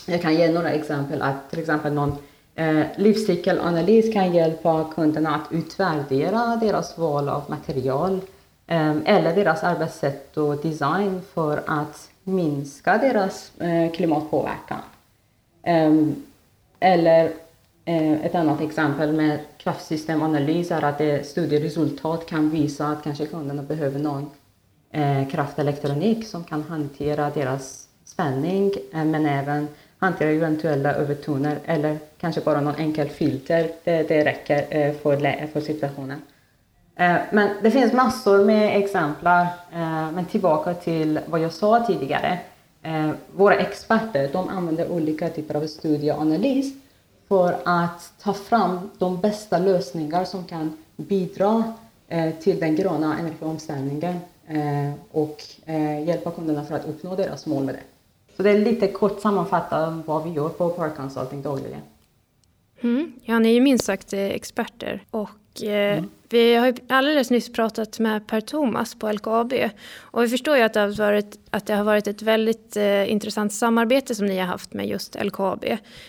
Jag 0.05 0.21
kan 0.21 0.35
ge 0.35 0.51
några 0.51 0.71
exempel. 0.71 1.21
Att 1.21 1.49
till 1.49 1.59
exempel 1.59 1.93
någon 1.93 2.17
eh, 2.55 2.85
livscykelanalys 2.95 4.13
kan 4.13 4.33
hjälpa 4.33 4.85
kunderna 4.95 5.35
att 5.35 5.51
utvärdera 5.51 6.55
deras 6.55 6.97
val 6.97 7.29
av 7.29 7.43
material 7.49 8.21
eh, 8.67 8.95
eller 9.05 9.35
deras 9.35 9.63
arbetssätt 9.63 10.37
och 10.37 10.57
design 10.57 11.21
för 11.33 11.63
att 11.67 12.09
minska 12.23 12.97
deras 12.97 13.51
eh, 13.59 13.91
klimatpåverkan. 13.91 14.81
Eh, 15.63 15.93
eller 16.79 17.31
eh, 17.85 18.25
ett 18.25 18.35
annat 18.35 18.61
exempel 18.61 19.13
med 19.13 19.39
kraftsystemanalys 19.57 20.71
är 20.71 20.83
att 20.83 20.97
det 20.97 21.27
studieresultat 21.27 22.25
kan 22.25 22.49
visa 22.49 22.87
att 22.87 23.03
kanske 23.03 23.25
kunderna 23.25 23.63
behöver 23.63 23.99
någon 23.99 24.29
eh, 24.91 25.27
kraftelektronik 25.27 26.27
som 26.27 26.43
kan 26.43 26.63
hantera 26.63 27.29
deras 27.29 27.87
spänning 28.05 28.71
eh, 28.93 29.05
men 29.05 29.25
även 29.25 29.67
hantera 29.99 30.29
eventuella 30.29 30.93
övertoner 30.93 31.59
eller 31.65 31.97
kanske 32.17 32.41
bara 32.41 32.61
någon 32.61 32.75
enkel 32.75 33.09
filter. 33.09 33.71
Det, 33.83 34.07
det 34.07 34.25
räcker 34.25 34.65
eh, 34.69 34.93
för, 34.93 35.47
för 35.47 35.61
situationen. 35.61 36.21
Eh, 36.95 37.15
men 37.31 37.49
det 37.61 37.71
finns 37.71 37.93
massor 37.93 38.45
med 38.45 38.83
exemplar. 38.83 39.41
Eh, 39.73 40.11
men 40.11 40.25
tillbaka 40.25 40.73
till 40.73 41.19
vad 41.25 41.41
jag 41.41 41.53
sa 41.53 41.85
tidigare. 41.85 42.39
Våra 43.35 43.55
experter 43.55 44.29
de 44.33 44.49
använder 44.49 44.91
olika 44.91 45.29
typer 45.29 45.55
av 45.55 45.67
studieanalys 45.67 46.73
för 47.27 47.57
att 47.65 48.13
ta 48.21 48.33
fram 48.33 48.89
de 48.97 49.21
bästa 49.21 49.59
lösningar 49.59 50.25
som 50.25 50.43
kan 50.43 50.77
bidra 50.95 51.73
till 52.39 52.59
den 52.59 52.75
gröna 52.75 53.19
energiomställningen 53.19 54.19
och 55.11 55.43
hjälpa 56.05 56.31
kunderna 56.31 56.65
för 56.65 56.75
att 56.75 56.85
uppnå 56.85 57.15
deras 57.15 57.45
mål 57.45 57.63
med 57.63 57.75
det. 57.75 57.98
Så 58.39 58.43
det 58.43 58.49
är 58.49 58.59
lite 58.59 58.87
kort 58.87 59.21
sammanfattat 59.21 59.93
vad 60.05 60.23
vi 60.23 60.29
gör 60.29 60.49
på 60.49 60.69
Power 60.69 60.89
Consulting 60.95 61.41
dagligen. 61.41 61.81
Mm. 62.81 63.13
Ja, 63.23 63.39
ni 63.39 63.49
är 63.49 63.53
ju 63.53 63.61
minst 63.61 63.85
sagt 63.85 64.13
eh, 64.13 64.19
experter. 64.19 65.03
Och, 65.11 65.63
eh, 65.63 65.97
mm. 65.97 66.09
Vi 66.29 66.55
har 66.55 66.67
ju 66.67 66.73
alldeles 66.89 67.29
nyss 67.29 67.53
pratat 67.53 67.99
med 67.99 68.27
Per 68.27 68.41
Thomas 68.41 68.95
på 68.95 69.11
LKAB. 69.11 69.53
Och 69.99 70.23
vi 70.23 70.27
förstår 70.27 70.57
ju 70.57 70.63
att 70.63 70.73
det 70.73 70.79
har 70.79 70.87
varit, 70.87 71.39
att 71.49 71.65
det 71.65 71.73
har 71.73 71.83
varit 71.83 72.07
ett 72.07 72.21
väldigt 72.21 72.77
eh, 72.77 73.11
intressant 73.11 73.53
samarbete 73.53 74.15
som 74.15 74.25
ni 74.25 74.37
har 74.37 74.47
haft 74.47 74.73
med 74.73 74.87
just 74.87 75.23
LKAB. 75.23 75.65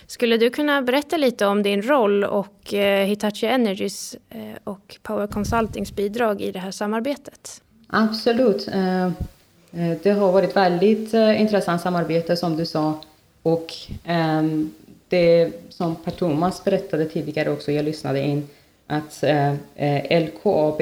Skulle 0.07 0.37
du 0.37 0.49
kunna 0.49 0.81
berätta 0.81 1.17
lite 1.17 1.45
om 1.45 1.63
din 1.63 1.81
roll 1.81 2.23
och 2.23 2.73
eh, 2.73 3.05
Hitachi 3.05 3.47
Energys 3.47 4.15
och 4.63 4.97
Power 5.03 5.27
Consultings 5.27 5.95
bidrag 5.95 6.41
i 6.41 6.51
det 6.51 6.59
här 6.59 6.71
samarbetet? 6.71 7.61
Absolut. 7.87 8.67
Eh, 9.73 9.97
det 10.03 10.11
har 10.11 10.31
varit 10.31 10.55
väldigt 10.55 11.13
eh, 11.13 11.41
intressant 11.41 11.81
samarbete 11.81 12.35
som 12.35 12.57
du 12.57 12.65
sa. 12.65 12.93
Och 13.41 13.73
ehm, 14.05 14.73
det 15.09 15.51
som 15.69 15.95
Per 15.95 16.11
Thomas 16.11 16.63
berättade 16.63 17.05
tidigare 17.05 17.51
också, 17.51 17.71
jag 17.71 17.85
lyssnade 17.85 18.19
in, 18.21 18.47
att 18.87 19.23
eh, 19.23 19.53
LKAB 20.21 20.81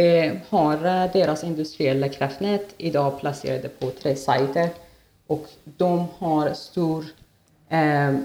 har 0.50 1.14
deras 1.14 1.44
industriella 1.44 2.10
kraftnät 2.10 2.66
idag 2.78 3.20
placerade 3.20 3.70
på 3.70 3.90
tre 3.90 4.16
sajter 4.16 4.70
och 5.28 5.46
de 5.64 6.08
har 6.18 6.54
stor 6.54 7.06
ehm, 7.70 8.24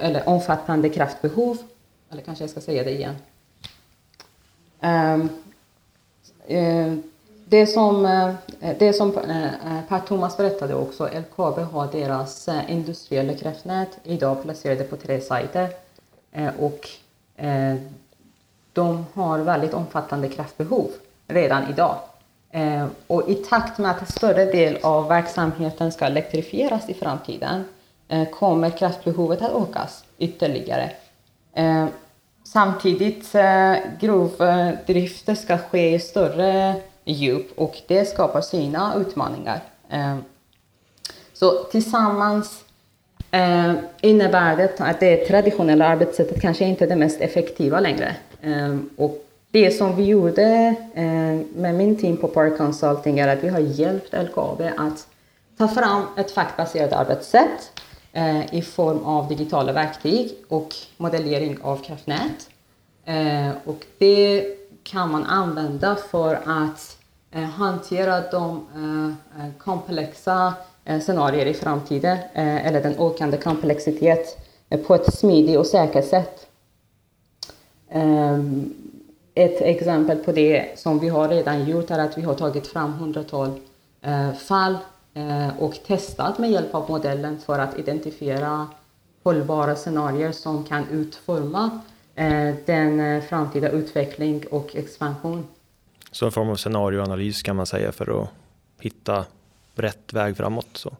eller 0.00 0.28
omfattande 0.28 0.88
kraftbehov, 0.88 1.58
eller 2.10 2.22
kanske 2.22 2.44
jag 2.44 2.50
ska 2.50 2.60
säga 2.60 2.84
det 2.84 2.90
igen. 2.90 3.16
Ehm, 4.80 5.28
det 7.50 7.66
som, 7.66 8.06
eh, 8.06 8.34
det 8.78 8.92
som 8.92 9.18
eh, 9.18 9.44
eh, 9.44 9.82
Per 9.88 10.00
Thomas 10.00 10.36
berättade 10.36 10.74
också, 10.74 11.08
LKAB 11.08 11.58
har 11.58 11.88
deras 11.92 12.48
industriella 12.68 13.34
kraftnät 13.34 13.88
idag 14.04 14.42
placerade 14.42 14.84
på 14.84 14.96
tre 14.96 15.20
sajter. 15.20 15.68
Och 16.58 16.88
de 18.72 19.06
har 19.14 19.38
väldigt 19.38 19.74
omfattande 19.74 20.28
kraftbehov 20.28 20.90
redan 21.26 21.70
idag. 21.70 21.96
Och 23.06 23.28
i 23.28 23.34
takt 23.34 23.78
med 23.78 23.90
att 23.90 24.00
en 24.00 24.06
större 24.06 24.44
del 24.44 24.78
av 24.82 25.08
verksamheten 25.08 25.92
ska 25.92 26.04
elektrifieras 26.04 26.88
i 26.88 26.94
framtiden 26.94 27.64
kommer 28.32 28.70
kraftbehovet 28.70 29.42
att 29.42 29.62
ökas 29.62 30.04
ytterligare. 30.18 30.90
Samtidigt 32.52 33.34
eh, 33.34 33.74
ska 35.34 35.58
ske 35.58 35.94
i 35.94 35.98
större 35.98 36.74
djup 37.12 37.58
och 37.58 37.76
det 37.86 38.04
skapar 38.04 38.40
sina 38.40 38.94
utmaningar. 38.96 39.60
Eh, 39.90 40.16
så 41.32 41.64
tillsammans 41.64 42.64
eh, 43.30 43.72
innebär 44.00 44.56
det 44.56 44.80
att 44.80 45.00
det 45.00 45.16
traditionella 45.16 45.86
arbetssättet 45.86 46.40
kanske 46.40 46.64
inte 46.64 46.84
är 46.84 46.88
det 46.88 46.96
mest 46.96 47.20
effektiva 47.20 47.80
längre. 47.80 48.16
Eh, 48.42 48.76
och 48.96 49.24
det 49.50 49.70
som 49.70 49.96
vi 49.96 50.04
gjorde 50.04 50.74
med 51.54 51.74
min 51.74 51.96
team 51.96 52.16
på 52.16 52.28
Park 52.28 52.56
Consulting 52.56 53.18
är 53.18 53.28
att 53.28 53.44
vi 53.44 53.48
har 53.48 53.60
hjälpt 53.60 54.12
LKAB 54.12 54.62
att 54.76 55.06
ta 55.58 55.68
fram 55.68 56.02
ett 56.16 56.30
faktbaserat 56.30 56.92
arbetssätt 56.92 57.80
i 58.50 58.62
form 58.62 59.04
av 59.04 59.28
digitala 59.28 59.72
verktyg 59.72 60.34
och 60.48 60.74
modellering 60.96 61.58
av 61.62 61.76
kraftnät. 61.76 62.50
Och 63.64 63.86
det 63.98 64.44
kan 64.82 65.12
man 65.12 65.24
använda 65.24 65.96
för 66.10 66.40
att 66.44 66.97
Eh, 67.30 67.42
hantera 67.42 68.30
de 68.30 68.66
eh, 68.74 69.44
eh, 69.44 69.52
komplexa 69.58 70.54
scenarier 71.02 71.46
i 71.46 71.54
framtiden 71.54 72.18
eller 72.34 72.82
den 72.82 72.94
ökande 72.98 73.36
komplexitet 73.36 74.38
på 74.86 74.94
ett 74.94 75.14
smidigt 75.14 75.58
och 75.58 75.66
säkert 75.66 76.08
sätt. 76.08 76.46
Ehm, 77.90 78.74
ett 79.34 79.60
exempel 79.60 80.18
på 80.18 80.32
det 80.32 80.78
som 80.78 80.98
vi 80.98 81.08
har 81.08 81.28
redan 81.28 81.64
gjort 81.64 81.90
är 81.90 81.98
att 81.98 82.18
vi 82.18 82.22
har 82.22 82.34
tagit 82.34 82.66
fram 82.66 82.92
hundratal 82.92 83.50
eh, 84.02 84.32
fall 84.32 84.78
eh, 85.14 85.58
och 85.58 85.74
testat 85.86 86.38
med 86.38 86.50
hjälp 86.50 86.74
av 86.74 86.90
modellen 86.90 87.38
för 87.38 87.58
att 87.58 87.78
identifiera 87.78 88.66
hållbara 89.22 89.76
scenarier 89.76 90.32
som 90.32 90.64
kan 90.64 90.84
utforma 90.90 91.70
den 92.66 93.22
framtida 93.22 93.68
utveckling 93.68 94.44
och 94.50 94.76
expansion. 94.76 95.46
Så 96.10 96.26
en 96.26 96.32
form 96.32 96.48
av 96.48 96.56
scenarioanalys 96.56 97.42
kan 97.42 97.56
man 97.56 97.66
säga 97.66 97.92
för 97.92 98.22
att 98.22 98.28
hitta 98.80 99.24
rätt 99.74 100.12
väg 100.12 100.36
framåt? 100.36 100.68
Så. 100.72 100.96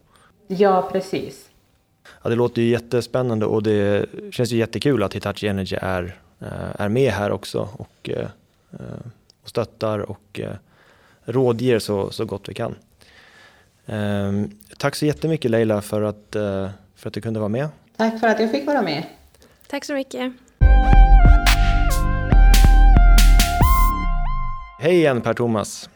Ja, 0.47 0.89
precis. 0.91 1.49
Ja, 2.23 2.29
det 2.29 2.35
låter 2.35 2.61
ju 2.61 2.69
jättespännande 2.69 3.45
och 3.45 3.63
det 3.63 4.09
känns 4.31 4.51
ju 4.51 4.57
jättekul 4.57 5.03
att 5.03 5.15
Hitachi 5.15 5.47
Energy 5.47 5.75
är 5.81 6.19
Eh, 6.41 6.81
är 6.81 6.89
med 6.89 7.11
här 7.11 7.31
också 7.31 7.69
och, 7.77 8.09
eh, 8.09 8.27
och 9.43 9.49
stöttar 9.49 9.99
och 9.99 10.39
eh, 10.39 10.55
rådger 11.23 11.79
så, 11.79 12.11
så 12.11 12.25
gott 12.25 12.49
vi 12.49 12.53
kan. 12.53 12.75
Tack 14.77 14.95
så 14.95 15.05
jättemycket 15.05 15.51
Leila 15.51 15.81
för 15.81 16.01
att, 16.01 16.27
för 16.95 17.07
att 17.07 17.13
du 17.13 17.21
kunde 17.21 17.39
vara 17.39 17.49
med. 17.49 17.69
Tack 17.97 18.19
för 18.19 18.27
att 18.27 18.39
jag 18.39 18.51
fick 18.51 18.67
vara 18.67 18.81
med. 18.81 19.03
Tack 19.67 19.85
så 19.85 19.93
mycket. 19.93 20.33
Hej 24.81 24.95
igen 24.95 25.21
Per-Thomas. 25.21 25.89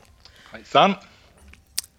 Hejsan. 0.51 0.93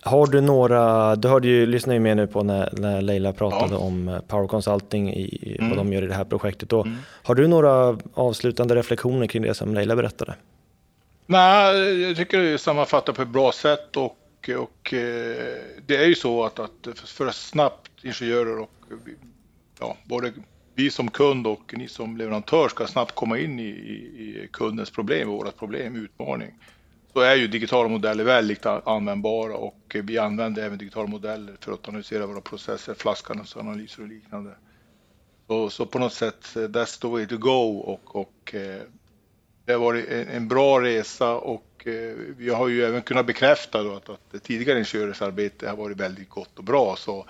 Har 0.02 0.26
du 0.26 0.40
några, 0.40 1.16
du 1.16 1.28
hörde 1.28 1.48
ju, 1.48 1.66
lyssnade 1.66 1.94
ju 1.94 2.00
med 2.00 2.16
nu 2.16 2.26
på 2.26 2.42
när, 2.42 2.72
när 2.72 3.02
Leila 3.02 3.32
pratade 3.32 3.72
ja. 3.72 3.78
om 3.78 4.08
eh, 4.08 4.20
Power 4.20 4.46
Consulting, 4.46 5.14
i, 5.14 5.56
mm. 5.58 5.70
vad 5.70 5.78
de 5.78 5.92
gör 5.92 6.02
i 6.02 6.06
det 6.06 6.14
här 6.14 6.24
projektet. 6.24 6.72
Och 6.72 6.86
mm. 6.86 6.98
Har 7.22 7.34
du 7.34 7.48
några 7.48 7.98
avslutande 8.14 8.74
reflektioner 8.74 9.26
kring 9.26 9.42
det 9.42 9.54
som 9.54 9.74
Leila 9.74 9.96
berättade? 9.96 10.34
Nej, 11.26 12.02
jag 12.02 12.16
tycker 12.16 12.38
det 12.38 12.58
sammanfattar 12.58 13.12
på 13.12 13.22
ett 13.22 13.28
bra 13.28 13.52
sätt 13.52 13.96
och, 13.96 14.50
och 14.58 14.94
eh, 14.94 15.36
det 15.86 15.96
är 15.96 16.06
ju 16.06 16.14
så 16.14 16.44
att, 16.44 16.58
att 16.58 16.88
för 17.04 17.30
snabbt 17.30 17.90
ingenjörer 18.02 18.58
och 18.58 18.70
ja, 19.80 19.96
både 20.04 20.32
vi 20.74 20.90
som 20.90 21.10
kund 21.10 21.46
och 21.46 21.74
ni 21.76 21.88
som 21.88 22.16
leverantör 22.16 22.68
ska 22.68 22.86
snabbt 22.86 23.14
komma 23.14 23.38
in 23.38 23.60
i, 23.60 23.62
i, 23.62 24.44
i 24.44 24.48
kundens 24.52 24.90
problem, 24.90 25.28
vårat 25.28 25.58
problem, 25.58 25.96
utmaning 25.96 26.50
så 27.14 27.20
är 27.20 27.34
ju 27.34 27.46
digitala 27.46 27.88
modeller 27.88 28.24
väldigt 28.24 28.66
användbara 28.66 29.56
och 29.56 29.96
vi 30.02 30.18
använder 30.18 30.62
även 30.62 30.78
digitala 30.78 31.06
modeller 31.06 31.56
för 31.60 31.72
att 31.72 31.88
analysera 31.88 32.26
våra 32.26 32.40
processer, 32.40 32.94
flaskhalsanalyser 32.94 34.02
och 34.02 34.08
liknande. 34.08 34.50
Så, 35.46 35.70
så 35.70 35.86
på 35.86 35.98
något 35.98 36.12
sätt, 36.12 36.44
that's 36.54 37.00
the 37.00 37.08
way 37.08 37.26
to 37.26 37.36
go 37.36 37.78
och, 37.78 38.16
och 38.16 38.54
eh, 38.54 38.82
det 39.64 39.72
har 39.72 39.80
varit 39.80 40.08
en, 40.08 40.48
bra 40.48 40.80
resa 40.80 41.34
och 41.34 41.86
eh, 41.86 42.16
vi 42.36 42.50
har 42.50 42.68
ju 42.68 42.84
även 42.84 43.02
kunnat 43.02 43.26
bekräfta 43.26 43.80
att, 43.80 44.08
att 44.08 44.42
tidigare 44.42 44.78
ingenjörsarbete 44.78 45.68
har 45.68 45.76
varit 45.76 45.96
väldigt 46.00 46.28
gott 46.28 46.58
och 46.58 46.64
bra. 46.64 46.96
Så 46.96 47.26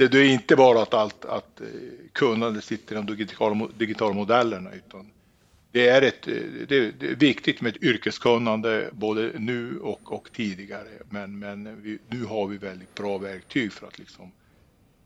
det, 0.00 0.08
det 0.08 0.18
är 0.18 0.32
inte 0.32 0.56
bara 0.56 0.82
att, 0.82 0.94
allt, 0.94 1.24
att 1.24 1.60
eh, 1.60 1.66
kunnandet 2.12 2.64
sitter 2.64 2.94
i 2.94 2.96
de 2.96 3.06
digitala, 3.06 3.68
digitala 3.78 4.14
modellerna 4.14 4.70
utan 4.72 5.10
det 5.72 5.88
är, 5.88 6.02
ett, 6.02 6.28
eh, 6.28 6.34
det 6.68 6.76
är 6.76 7.14
viktigt 7.14 7.60
med 7.60 7.76
ett 7.76 7.82
yrkeskunnande 7.82 8.90
både 8.92 9.30
nu 9.38 9.78
och, 9.78 10.12
och 10.12 10.28
tidigare. 10.32 10.88
Men, 11.10 11.38
men 11.38 11.82
vi, 11.82 11.98
nu 12.08 12.24
har 12.24 12.46
vi 12.46 12.56
väldigt 12.56 12.94
bra 12.94 13.18
verktyg 13.18 13.72
för 13.72 13.86
att 13.86 13.98
liksom 13.98 14.32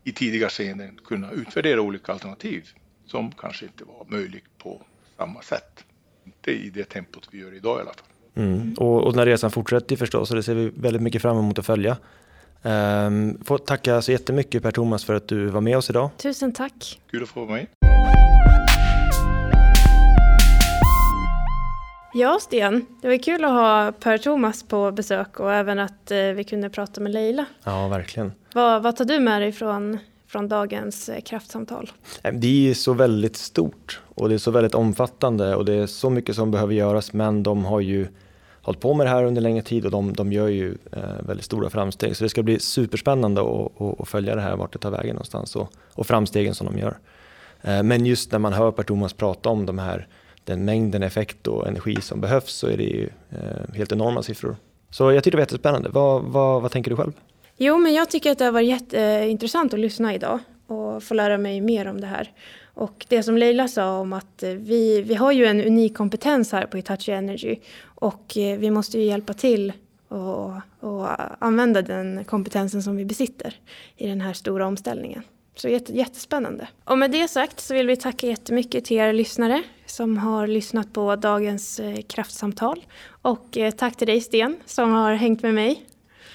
i 0.05 0.13
tidiga 0.13 0.49
skeenden 0.49 0.99
kunna 1.05 1.31
utvärdera 1.31 1.81
olika 1.81 2.13
alternativ 2.13 2.69
som 3.07 3.33
kanske 3.33 3.65
inte 3.67 3.85
var 3.85 4.07
möjligt 4.09 4.59
på 4.59 4.83
samma 5.17 5.43
sätt. 5.43 5.85
Inte 6.25 6.51
i 6.51 6.71
det 6.71 6.85
tempot 6.85 7.29
vi 7.31 7.39
gör 7.39 7.55
idag 7.55 7.79
i 7.79 7.81
alla 7.81 7.93
fall. 7.95 8.45
Mm. 8.45 8.75
Och, 8.79 9.05
och 9.05 9.15
här 9.15 9.27
resan 9.27 9.51
fortsätter 9.51 9.97
förstås, 9.97 10.31
och 10.31 10.37
det 10.37 10.43
ser 10.43 10.55
vi 10.55 10.73
väldigt 10.77 11.03
mycket 11.03 11.23
fram 11.23 11.39
emot 11.39 11.59
att 11.59 11.67
följa. 11.67 11.97
Um, 12.67 13.39
får 13.45 13.59
tacka 13.59 14.03
så 14.03 14.13
jättemycket 14.13 14.63
Per-Thomas 14.63 15.05
för 15.05 15.15
att 15.15 15.29
du 15.29 15.47
var 15.47 15.61
med 15.61 15.77
oss 15.77 15.91
idag. 15.91 16.11
Tusen 16.17 16.53
tack. 16.53 17.01
Kul 17.11 17.23
att 17.23 17.29
få 17.29 17.45
vara 17.45 17.57
med. 17.57 17.67
Ja, 22.15 22.39
Sten. 22.41 22.87
Det 23.03 23.09
var 23.09 23.23
kul 23.23 23.45
att 23.45 23.51
ha 23.51 23.93
Per-Thomas 24.01 24.63
på 24.63 24.93
besök 24.93 25.41
och 25.41 25.53
även 25.53 25.79
att 25.79 26.11
eh, 26.11 26.19
vi 26.19 26.45
kunde 26.45 26.71
prata 26.71 27.01
med 27.01 27.13
Leila. 27.13 27.45
Ja, 27.65 27.89
verkligen. 27.89 28.33
Vad, 28.55 28.83
vad 28.83 28.97
tar 28.97 29.05
du 29.05 29.21
med 29.21 29.43
dig 29.43 29.53
från, 29.53 29.99
från 30.27 30.49
dagens 30.49 31.09
eh, 31.09 31.21
kraftsamtal? 31.21 31.91
Det 32.33 32.71
är 32.71 32.75
så 32.75 32.93
väldigt 32.93 33.37
stort 33.37 34.01
och 34.15 34.29
det 34.29 34.35
är 34.35 34.39
så 34.39 34.51
väldigt 34.51 34.75
omfattande 34.75 35.57
och 35.57 35.65
det 35.65 35.75
är 35.75 35.87
så 35.87 36.11
mycket 36.11 36.37
som 36.37 36.51
behöver 36.51 36.75
göras 36.75 37.13
men 37.13 37.43
de 37.43 37.65
har 37.65 37.81
ju 37.81 38.09
hållit 38.65 38.81
på 38.81 38.95
med 38.95 39.07
det 39.07 39.11
här 39.11 39.25
under 39.25 39.43
längre 39.43 39.63
tid 39.63 39.85
och 39.85 39.91
de, 39.91 40.13
de 40.13 40.33
gör 40.33 40.49
ju 40.49 40.79
eh, 40.93 41.27
väldigt 41.27 41.45
stora 41.47 41.71
framsteg. 41.71 42.17
Så 42.17 42.25
det 42.25 42.31
ska 42.31 42.43
bli 42.43 42.59
superspännande 42.59 43.41
att, 43.99 44.09
följa 44.09 44.35
det 44.35 44.41
här, 44.41 44.57
vart 44.57 44.73
det 44.73 44.79
tar 44.79 44.91
vägen 44.91 45.15
någonstans 45.15 45.57
och, 45.57 45.73
och 45.95 46.07
framstegen 46.07 46.55
som 46.55 46.67
de 46.67 46.79
gör. 46.79 46.99
Eh, 47.63 47.83
men 47.83 48.07
just 48.07 48.33
när 48.33 48.39
man 48.39 48.53
hör 48.53 48.71
Per-Thomas 48.71 49.13
prata 49.13 49.49
om 49.49 49.67
de 49.67 49.79
här 49.79 50.07
den 50.45 50.65
mängden 50.65 51.03
effekt 51.03 51.47
och 51.47 51.69
energi 51.69 52.01
som 52.01 52.21
behövs 52.21 52.53
så 52.53 52.67
är 52.67 52.77
det 52.77 52.85
ju 52.85 53.09
eh, 53.31 53.75
helt 53.75 53.93
enorma 53.93 54.23
siffror. 54.23 54.57
Så 54.91 55.13
jag 55.13 55.25
tycker 55.25 55.37
det 55.37 55.41
var 55.41 55.43
jättespännande. 55.43 55.89
Vad, 55.89 56.23
vad, 56.23 56.63
vad 56.63 56.71
tänker 56.71 56.91
du 56.91 56.97
själv? 56.97 57.13
Jo, 57.57 57.79
men 57.79 57.95
jag 57.95 58.11
tycker 58.11 58.33
att 58.33 58.39
det 58.39 58.45
har 58.45 58.53
varit 58.53 58.69
jätteintressant 58.69 59.75
att 59.75 59.81
lyssna 59.81 60.15
idag 60.15 60.39
och 60.67 61.03
få 61.03 61.15
lära 61.15 61.39
mig 61.39 61.61
mer 61.61 61.87
om 61.87 62.01
det 62.01 62.07
här. 62.07 62.33
Och 62.75 63.07
det 63.09 63.23
som 63.23 63.37
Leila 63.37 63.69
sa 63.69 63.99
om 63.99 64.13
att 64.13 64.43
vi, 64.43 65.03
vi 65.03 65.15
har 65.15 65.33
ju 65.33 65.47
en 65.47 65.61
unik 65.61 65.97
kompetens 65.97 66.53
här 66.53 66.67
på 66.67 66.77
Hitachi 66.77 67.13
Energy 67.13 67.57
och 67.85 68.37
eh, 68.37 68.59
vi 68.59 68.71
måste 68.71 68.99
ju 68.99 69.05
hjälpa 69.05 69.35
till 69.35 69.73
och, 70.09 70.53
och 70.81 71.09
använda 71.45 71.83
den 71.83 72.25
kompetensen 72.25 72.83
som 72.83 72.97
vi 72.97 73.05
besitter 73.05 73.55
i 73.97 74.07
den 74.07 74.21
här 74.21 74.33
stora 74.33 74.67
omställningen. 74.67 75.23
Så 75.57 75.69
jättespännande. 75.69 76.69
Och 76.85 76.99
med 76.99 77.11
det 77.11 77.29
sagt 77.29 77.61
så 77.61 77.75
vill 77.75 77.87
vi 77.87 77.97
tacka 77.97 78.27
jättemycket 78.27 78.85
till 78.85 78.97
er 78.97 79.13
lyssnare 79.13 79.63
som 79.87 80.19
har 80.19 80.47
lyssnat 80.47 80.93
på 80.93 81.17
dagens 81.17 81.81
eh, 81.81 82.03
kraftsamtal. 82.03 82.85
Och 83.23 83.57
eh, 83.57 83.71
tack 83.71 83.97
till 83.97 84.07
dig 84.07 84.21
Sten 84.21 84.57
som 84.67 84.93
har 84.93 85.15
hängt 85.15 85.43
med 85.43 85.55
mig. 85.55 85.87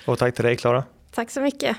Och 0.05 0.19
tack 0.19 0.35
till 0.35 0.45
dig 0.45 0.55
Klara. 0.55 0.83
Tack 1.11 1.31
så 1.31 1.41
mycket. 1.41 1.77